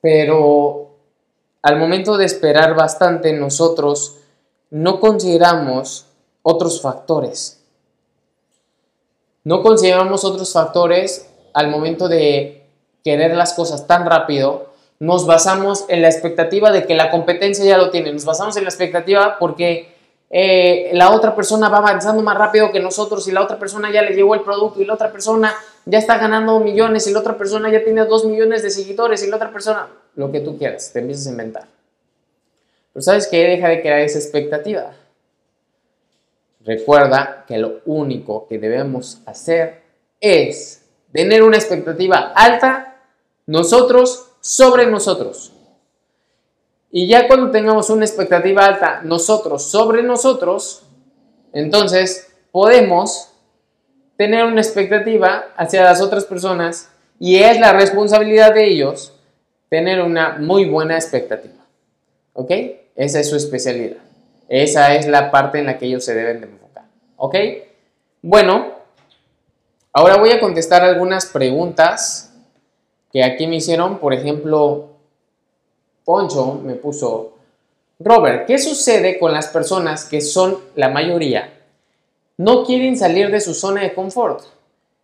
pero 0.00 0.96
al 1.62 1.76
momento 1.76 2.16
de 2.16 2.24
esperar 2.24 2.74
bastante 2.74 3.32
nosotros 3.32 4.19
no 4.70 5.00
consideramos 5.00 6.06
otros 6.42 6.80
factores. 6.80 7.60
No 9.44 9.62
consideramos 9.62 10.24
otros 10.24 10.52
factores 10.52 11.28
al 11.54 11.68
momento 11.68 12.08
de 12.08 12.66
querer 13.02 13.36
las 13.36 13.54
cosas 13.54 13.86
tan 13.86 14.06
rápido. 14.06 14.66
Nos 14.98 15.26
basamos 15.26 15.86
en 15.88 16.02
la 16.02 16.08
expectativa 16.08 16.70
de 16.70 16.86
que 16.86 16.94
la 16.94 17.10
competencia 17.10 17.64
ya 17.64 17.78
lo 17.78 17.90
tiene. 17.90 18.12
Nos 18.12 18.24
basamos 18.24 18.56
en 18.56 18.64
la 18.64 18.70
expectativa 18.70 19.38
porque 19.38 19.94
eh, 20.28 20.90
la 20.92 21.10
otra 21.10 21.34
persona 21.34 21.68
va 21.68 21.78
avanzando 21.78 22.22
más 22.22 22.36
rápido 22.36 22.70
que 22.70 22.80
nosotros 22.80 23.26
y 23.26 23.32
la 23.32 23.42
otra 23.42 23.58
persona 23.58 23.90
ya 23.90 24.02
le 24.02 24.14
llegó 24.14 24.34
el 24.34 24.42
producto 24.42 24.80
y 24.80 24.84
la 24.84 24.94
otra 24.94 25.10
persona 25.10 25.52
ya 25.86 25.98
está 25.98 26.18
ganando 26.18 26.60
millones 26.60 27.06
y 27.06 27.12
la 27.12 27.18
otra 27.18 27.36
persona 27.36 27.70
ya 27.70 27.82
tiene 27.82 28.04
dos 28.04 28.24
millones 28.24 28.62
de 28.62 28.70
seguidores 28.70 29.24
y 29.24 29.30
la 29.30 29.36
otra 29.36 29.50
persona, 29.50 29.88
lo 30.14 30.30
que 30.30 30.40
tú 30.40 30.56
quieras, 30.56 30.92
te 30.92 31.00
empiezas 31.00 31.26
a 31.26 31.30
inventar. 31.30 31.79
Pero 32.92 33.02
¿sabes 33.02 33.28
qué? 33.28 33.46
Deja 33.46 33.68
de 33.68 33.80
crear 33.80 34.00
esa 34.00 34.18
expectativa. 34.18 34.92
Recuerda 36.64 37.44
que 37.46 37.58
lo 37.58 37.80
único 37.86 38.46
que 38.46 38.58
debemos 38.58 39.22
hacer 39.26 39.82
es 40.20 40.86
tener 41.12 41.42
una 41.42 41.56
expectativa 41.56 42.32
alta 42.34 43.02
nosotros 43.46 44.32
sobre 44.40 44.86
nosotros. 44.86 45.52
Y 46.90 47.06
ya 47.06 47.28
cuando 47.28 47.50
tengamos 47.50 47.88
una 47.90 48.04
expectativa 48.04 48.64
alta 48.64 49.00
nosotros 49.04 49.70
sobre 49.70 50.02
nosotros, 50.02 50.82
entonces 51.52 52.32
podemos 52.50 53.32
tener 54.16 54.44
una 54.44 54.60
expectativa 54.60 55.46
hacia 55.56 55.84
las 55.84 56.02
otras 56.02 56.24
personas 56.24 56.90
y 57.18 57.36
es 57.36 57.58
la 57.60 57.72
responsabilidad 57.72 58.52
de 58.54 58.66
ellos 58.66 59.14
tener 59.68 60.02
una 60.02 60.36
muy 60.38 60.64
buena 60.64 60.96
expectativa. 60.96 61.59
¿Ok? 62.32 62.50
Esa 62.96 63.20
es 63.20 63.28
su 63.28 63.36
especialidad. 63.36 63.98
Esa 64.48 64.94
es 64.94 65.06
la 65.06 65.30
parte 65.30 65.58
en 65.58 65.66
la 65.66 65.78
que 65.78 65.86
ellos 65.86 66.04
se 66.04 66.14
deben 66.14 66.40
de 66.40 66.46
enfocar. 66.48 66.84
¿Ok? 67.16 67.34
Bueno, 68.22 68.72
ahora 69.92 70.16
voy 70.16 70.30
a 70.30 70.40
contestar 70.40 70.82
algunas 70.82 71.26
preguntas 71.26 72.34
que 73.12 73.24
aquí 73.24 73.46
me 73.46 73.56
hicieron. 73.56 73.98
Por 73.98 74.12
ejemplo, 74.12 74.90
Poncho 76.04 76.60
me 76.64 76.74
puso, 76.74 77.34
Robert, 77.98 78.46
¿qué 78.46 78.58
sucede 78.58 79.18
con 79.18 79.32
las 79.32 79.48
personas 79.48 80.04
que 80.04 80.20
son 80.20 80.58
la 80.74 80.88
mayoría? 80.88 81.52
No 82.36 82.64
quieren 82.64 82.96
salir 82.96 83.30
de 83.30 83.40
su 83.40 83.54
zona 83.54 83.82
de 83.82 83.94
confort. 83.94 84.42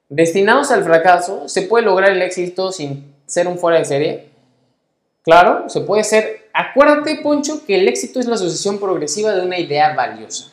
Destinados 0.09 0.71
al 0.71 0.85
fracaso, 0.85 1.49
¿se 1.49 1.63
puede 1.63 1.85
lograr 1.85 2.13
el 2.13 2.23
éxito 2.23 2.73
sin 2.73 3.15
ser 3.27 3.49
un 3.49 3.59
fuera 3.59 3.79
de 3.79 3.85
serie? 3.85 4.29
Claro, 5.23 5.69
se 5.69 5.81
puede 5.81 6.05
ser. 6.05 6.46
Acuérdate, 6.59 7.17
Poncho, 7.23 7.67
que 7.67 7.77
el 7.77 7.87
éxito 7.87 8.19
es 8.19 8.25
la 8.25 8.39
sucesión 8.39 8.79
progresiva 8.79 9.35
de 9.35 9.45
una 9.45 9.59
idea 9.59 9.95
valiosa. 9.95 10.53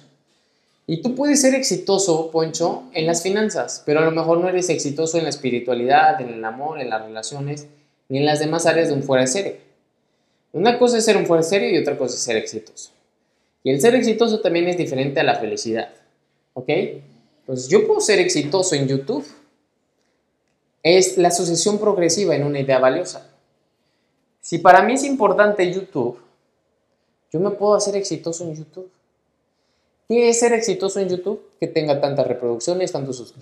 Y 0.86 1.02
tú 1.02 1.16
puedes 1.16 1.40
ser 1.40 1.56
exitoso, 1.56 2.30
Poncho, 2.30 2.84
en 2.92 3.06
las 3.06 3.24
finanzas, 3.24 3.82
pero 3.86 4.02
a 4.02 4.04
lo 4.04 4.12
mejor 4.12 4.40
no 4.40 4.50
eres 4.50 4.70
exitoso 4.70 5.18
en 5.18 5.24
la 5.24 5.30
espiritualidad, 5.30 6.20
en 6.20 6.28
el 6.28 6.44
amor, 6.44 6.82
en 6.82 6.90
las 6.90 7.06
relaciones, 7.06 7.68
ni 8.10 8.18
en 8.18 8.26
las 8.26 8.40
demás 8.40 8.66
áreas 8.66 8.90
de 8.90 8.96
un 8.96 9.04
fuera 9.04 9.22
de 9.22 9.28
serie. 9.28 9.62
Una 10.52 10.78
cosa 10.78 10.98
es 10.98 11.06
ser 11.06 11.16
un 11.16 11.26
fuera 11.26 11.42
serio 11.42 11.70
y 11.70 11.78
otra 11.78 11.98
cosa 11.98 12.16
es 12.16 12.22
ser 12.22 12.36
exitoso. 12.36 12.92
Y 13.64 13.72
el 13.72 13.80
ser 13.80 13.96
exitoso 13.96 14.42
también 14.42 14.68
es 14.68 14.76
diferente 14.76 15.22
a 15.22 15.24
la 15.24 15.36
felicidad. 15.36 15.88
¿Ok? 16.54 16.70
Pues 17.46 17.70
yo 17.70 17.88
puedo 17.88 18.02
ser 18.02 18.20
exitoso 18.20 18.76
en 18.76 18.90
YouTube. 18.90 19.26
Es 20.84 21.18
la 21.18 21.32
sucesión 21.32 21.80
progresiva 21.80 22.36
en 22.36 22.44
una 22.44 22.60
idea 22.60 22.80
valiosa. 22.80 23.33
Si 24.44 24.58
para 24.58 24.84
mí 24.84 24.94
es 24.94 25.06
importante 25.06 25.72
YouTube, 25.72 26.20
yo 27.32 27.40
me 27.40 27.52
puedo 27.52 27.76
hacer 27.76 27.96
exitoso 27.96 28.44
en 28.44 28.56
YouTube. 28.56 28.92
¿Qué 30.10 30.28
es 30.28 30.42
ser 30.42 30.52
exitoso 30.52 31.00
en 31.00 31.08
YouTube? 31.08 31.42
Que 31.62 31.68
tenga 31.68 32.02
tantas 32.02 32.28
reproducciones, 32.28 32.92
tantos 32.92 33.34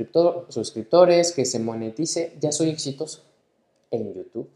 suscriptores, 0.49 1.31
que 1.31 1.45
se 1.45 1.57
monetice. 1.57 2.33
Ya 2.39 2.51
soy 2.51 2.69
exitoso 2.69 3.23
en 3.89 4.13
YouTube. 4.13 4.47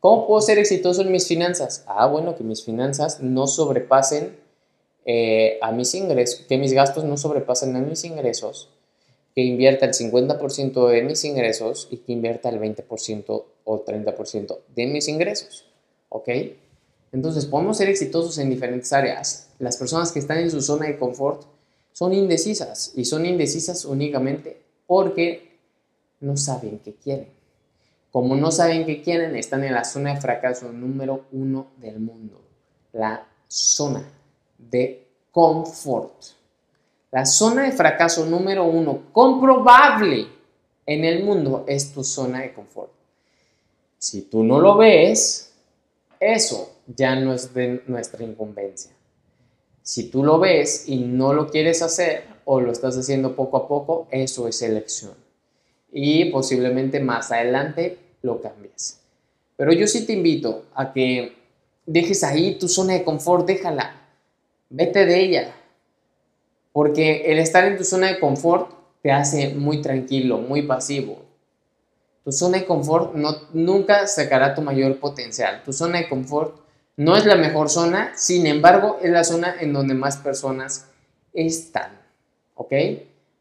¿Cómo 0.00 0.26
puedo 0.26 0.40
ser 0.40 0.58
exitoso 0.58 1.02
en 1.02 1.12
mis 1.12 1.28
finanzas? 1.28 1.84
Ah, 1.86 2.06
bueno, 2.06 2.34
que 2.34 2.44
mis 2.44 2.64
finanzas 2.64 3.20
no 3.20 3.46
sobrepasen 3.46 4.38
eh, 5.04 5.58
a 5.60 5.70
mis 5.72 5.94
ingresos, 5.94 6.46
que 6.48 6.56
mis 6.56 6.72
gastos 6.72 7.04
no 7.04 7.18
sobrepasen 7.18 7.76
a 7.76 7.80
mis 7.80 8.04
ingresos, 8.04 8.70
que 9.38 9.44
invierta 9.44 9.86
el 9.86 9.92
50% 9.92 10.88
de 10.88 11.02
mis 11.02 11.24
ingresos 11.24 11.86
y 11.92 11.98
que 11.98 12.10
invierta 12.10 12.48
el 12.48 12.58
20% 12.58 13.44
o 13.62 13.84
30% 13.84 14.58
de 14.74 14.86
mis 14.88 15.06
ingresos. 15.06 15.64
¿Ok? 16.08 16.28
Entonces, 17.12 17.46
podemos 17.46 17.76
ser 17.76 17.88
exitosos 17.88 18.36
en 18.38 18.50
diferentes 18.50 18.92
áreas. 18.92 19.50
Las 19.60 19.76
personas 19.76 20.10
que 20.10 20.18
están 20.18 20.38
en 20.38 20.50
su 20.50 20.60
zona 20.60 20.86
de 20.86 20.98
confort 20.98 21.44
son 21.92 22.14
indecisas 22.14 22.92
y 22.96 23.04
son 23.04 23.26
indecisas 23.26 23.84
únicamente 23.84 24.60
porque 24.88 25.56
no 26.18 26.36
saben 26.36 26.80
qué 26.84 26.94
quieren. 26.94 27.28
Como 28.10 28.34
no 28.34 28.50
saben 28.50 28.86
qué 28.86 29.02
quieren, 29.02 29.36
están 29.36 29.62
en 29.62 29.72
la 29.72 29.84
zona 29.84 30.14
de 30.16 30.20
fracaso 30.20 30.72
número 30.72 31.26
uno 31.30 31.68
del 31.76 32.00
mundo. 32.00 32.42
La 32.92 33.24
zona 33.46 34.02
de 34.58 35.06
confort. 35.30 36.37
La 37.10 37.24
zona 37.24 37.64
de 37.64 37.72
fracaso 37.72 38.26
número 38.26 38.64
uno 38.64 39.04
comprobable 39.12 40.26
en 40.86 41.04
el 41.04 41.24
mundo 41.24 41.64
es 41.66 41.92
tu 41.92 42.04
zona 42.04 42.42
de 42.42 42.52
confort. 42.52 42.90
Si 43.98 44.22
tú 44.22 44.44
no 44.44 44.60
lo 44.60 44.76
ves, 44.76 45.52
eso 46.20 46.72
ya 46.86 47.16
no 47.16 47.32
es 47.32 47.52
de 47.54 47.82
nuestra 47.86 48.24
incumbencia. 48.24 48.92
Si 49.82 50.10
tú 50.10 50.22
lo 50.22 50.38
ves 50.38 50.88
y 50.88 50.98
no 50.98 51.32
lo 51.32 51.48
quieres 51.48 51.82
hacer 51.82 52.24
o 52.44 52.60
lo 52.60 52.72
estás 52.72 52.96
haciendo 52.96 53.34
poco 53.34 53.56
a 53.56 53.68
poco, 53.68 54.06
eso 54.10 54.46
es 54.46 54.60
elección 54.62 55.28
y 55.92 56.26
posiblemente 56.26 57.00
más 57.00 57.32
adelante 57.32 57.98
lo 58.22 58.40
cambies. 58.40 59.00
Pero 59.56 59.72
yo 59.72 59.86
sí 59.86 60.06
te 60.06 60.12
invito 60.12 60.66
a 60.74 60.92
que 60.92 61.36
dejes 61.86 62.22
ahí 62.24 62.56
tu 62.58 62.68
zona 62.68 62.94
de 62.94 63.04
confort, 63.04 63.46
déjala, 63.46 64.00
vete 64.70 65.06
de 65.06 65.20
ella, 65.20 65.54
porque 66.78 67.32
el 67.32 67.40
estar 67.40 67.64
en 67.64 67.76
tu 67.76 67.82
zona 67.82 68.06
de 68.06 68.20
confort 68.20 68.70
te 69.02 69.10
hace 69.10 69.48
muy 69.48 69.82
tranquilo, 69.82 70.38
muy 70.38 70.62
pasivo. 70.62 71.24
Tu 72.22 72.30
zona 72.30 72.58
de 72.58 72.66
confort 72.66 73.14
no, 73.14 73.34
nunca 73.52 74.06
sacará 74.06 74.54
tu 74.54 74.62
mayor 74.62 75.00
potencial. 75.00 75.64
Tu 75.64 75.72
zona 75.72 75.98
de 75.98 76.08
confort 76.08 76.54
no 76.96 77.16
es 77.16 77.26
la 77.26 77.34
mejor 77.34 77.68
zona, 77.68 78.12
sin 78.14 78.46
embargo, 78.46 79.00
es 79.02 79.10
la 79.10 79.24
zona 79.24 79.56
en 79.58 79.72
donde 79.72 79.94
más 79.94 80.18
personas 80.18 80.86
están. 81.32 81.98
¿Ok? 82.54 82.72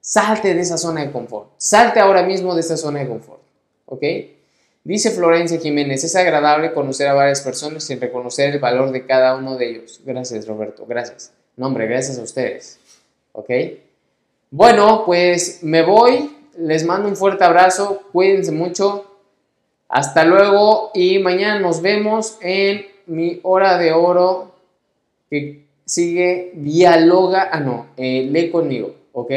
Salte 0.02 0.56
de 0.56 0.62
esa 0.62 0.80
zona 0.80 1.02
de 1.02 1.12
confort. 1.12 1.52
Salte 1.58 2.00
ahora 2.00 2.24
mismo 2.24 2.56
de 2.56 2.62
esa 2.62 2.76
zona 2.76 3.02
de 3.02 3.08
confort. 3.08 3.44
¿Ok? 3.86 4.04
Dice 4.84 5.12
Florencia 5.12 5.60
Jiménez, 5.60 6.04
es 6.04 6.16
agradable 6.16 6.74
conocer 6.74 7.08
a 7.08 7.14
varias 7.14 7.42
personas 7.42 7.84
sin 7.84 8.02
reconocer 8.02 8.52
el 8.52 8.60
valor 8.60 8.92
de 8.92 9.06
cada 9.06 9.36
uno 9.36 9.58
de 9.58 9.70
ellos. 9.70 10.02
Gracias, 10.04 10.48
Roberto, 10.48 10.88
gracias. 10.88 11.34
No, 11.56 11.68
hombre, 11.68 11.86
gracias 11.86 12.18
a 12.18 12.24
ustedes. 12.24 12.80
¿Ok? 13.38 13.52
Bueno, 14.50 15.04
pues 15.06 15.60
me 15.62 15.84
voy. 15.84 16.36
Les 16.58 16.84
mando 16.84 17.08
un 17.08 17.16
fuerte 17.16 17.44
abrazo. 17.44 18.02
Cuídense 18.12 18.52
mucho. 18.52 19.06
Hasta 19.88 20.26
luego 20.26 20.90
y 20.96 21.20
mañana 21.20 21.60
nos 21.60 21.84
vemos 21.84 22.40
en 22.42 22.88
mi 23.06 23.40
hora 23.44 23.78
de 23.78 23.94
oro 23.94 24.56
que 25.30 25.66
sigue 25.86 26.52
dialoga, 26.56 27.50
ah 27.52 27.60
no, 27.60 27.88
eh, 27.96 28.28
lee 28.30 28.50
conmigo, 28.50 28.96
¿ok? 29.14 29.32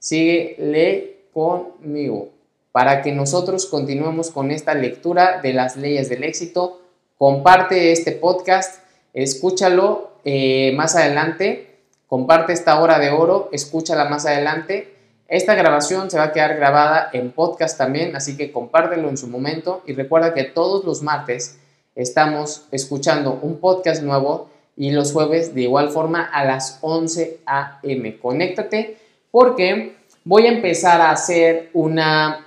Sigue 0.00 0.56
lee 0.58 1.28
conmigo 1.32 2.30
para 2.72 3.02
que 3.02 3.12
nosotros 3.12 3.66
continuemos 3.66 4.30
con 4.30 4.50
esta 4.50 4.74
lectura 4.74 5.40
de 5.40 5.54
las 5.54 5.76
leyes 5.76 6.08
del 6.08 6.24
éxito. 6.24 6.82
Comparte 7.16 7.92
este 7.92 8.12
podcast, 8.12 8.82
escúchalo 9.14 10.10
eh, 10.24 10.72
más 10.76 10.96
adelante, 10.96 11.67
comparte 12.08 12.52
esta 12.52 12.80
hora 12.80 12.98
de 12.98 13.10
oro, 13.10 13.50
escúchala 13.52 14.06
más 14.06 14.26
adelante. 14.26 14.94
Esta 15.28 15.54
grabación 15.54 16.10
se 16.10 16.18
va 16.18 16.24
a 16.24 16.32
quedar 16.32 16.56
grabada 16.56 17.10
en 17.12 17.30
podcast 17.30 17.78
también, 17.78 18.16
así 18.16 18.36
que 18.36 18.50
compártelo 18.50 19.08
en 19.08 19.16
su 19.16 19.28
momento 19.28 19.82
y 19.86 19.92
recuerda 19.92 20.34
que 20.34 20.44
todos 20.44 20.84
los 20.84 21.02
martes 21.02 21.58
estamos 21.94 22.64
escuchando 22.72 23.38
un 23.42 23.58
podcast 23.58 24.02
nuevo 24.02 24.48
y 24.76 24.90
los 24.90 25.12
jueves 25.12 25.54
de 25.54 25.62
igual 25.62 25.90
forma 25.90 26.24
a 26.24 26.44
las 26.44 26.78
11 26.80 27.40
a.m. 27.44 28.18
Conéctate 28.18 28.96
porque 29.30 29.96
voy 30.24 30.46
a 30.46 30.52
empezar 30.52 31.00
a 31.00 31.10
hacer 31.10 31.68
una 31.74 32.46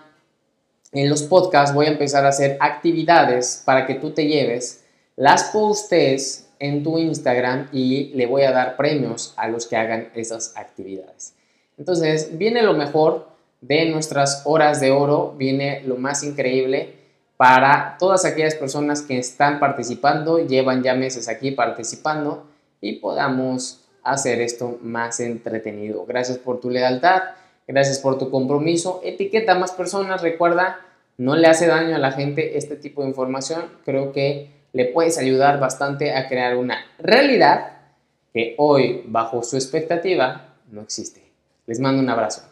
en 0.91 1.09
los 1.09 1.24
podcasts 1.24 1.74
voy 1.74 1.86
a 1.86 1.91
empezar 1.91 2.26
a 2.26 2.30
hacer 2.30 2.57
actividades 2.59 3.62
para 3.66 3.86
que 3.86 3.95
tú 3.95 4.12
te 4.12 4.26
lleves, 4.26 4.84
las 5.16 5.45
postes 5.45 6.49
en 6.62 6.84
tu 6.84 6.97
Instagram 6.97 7.68
y 7.74 8.12
le 8.14 8.28
voy 8.28 8.43
a 8.43 8.51
dar 8.51 8.78
premios 8.78 9.34
a 9.36 9.49
los 9.49 9.66
que 9.66 9.76
hagan 9.76 10.09
esas 10.16 10.55
actividades. 10.55 11.34
Entonces, 11.78 12.38
viene 12.38 12.62
lo 12.62 12.74
mejor 12.74 13.28
de 13.59 13.89
nuestras 13.89 14.43
horas 14.45 14.80
de 14.80 14.91
oro, 14.91 15.34
viene 15.38 15.82
lo 15.86 15.97
más 15.97 16.24
increíble 16.24 16.93
para 17.36 17.97
todas 17.99 18.24
aquellas 18.24 18.55
personas 18.55 19.01
que 19.01 19.18
están 19.18 19.59
participando, 19.59 20.45
llevan 20.45 20.84
ya 20.84 20.93
meses 20.93 21.28
aquí 21.28 21.51
participando 21.51 22.45
y 22.80 22.99
podamos 22.99 23.82
hacer 24.03 24.41
esto 24.41 24.78
más 24.84 25.20
entretenido. 25.20 26.05
Gracias 26.05 26.38
por 26.38 26.59
tu 26.59 26.70
lealtad. 26.70 27.22
Gracias 27.68 27.99
por 27.99 28.18
tu 28.18 28.30
compromiso. 28.30 29.01
Etiqueta 29.03 29.53
a 29.53 29.59
más 29.59 29.72
personas. 29.72 30.22
Recuerda, 30.22 30.80
no 31.18 31.36
le 31.36 31.47
hace 31.47 31.68
daño 31.68 31.95
a 31.95 31.99
la 31.99 32.12
gente 32.12 32.57
este 32.57 32.76
tipo 32.76 33.01
de 33.01 33.09
información. 33.09 33.64
Creo 33.86 34.12
que 34.12 34.61
le 34.74 34.86
puedes 34.86 35.17
ayudar 35.17 35.59
bastante 35.59 36.15
a 36.15 36.28
crear 36.28 36.55
una 36.57 36.86
realidad 36.99 37.78
que 38.34 38.55
hoy, 38.57 39.03
bajo 39.05 39.43
su 39.43 39.55
expectativa, 39.55 40.55
no 40.72 40.82
existe. 40.82 41.22
Les 41.65 41.80
mando 41.80 42.01
un 42.01 42.09
abrazo. 42.09 42.51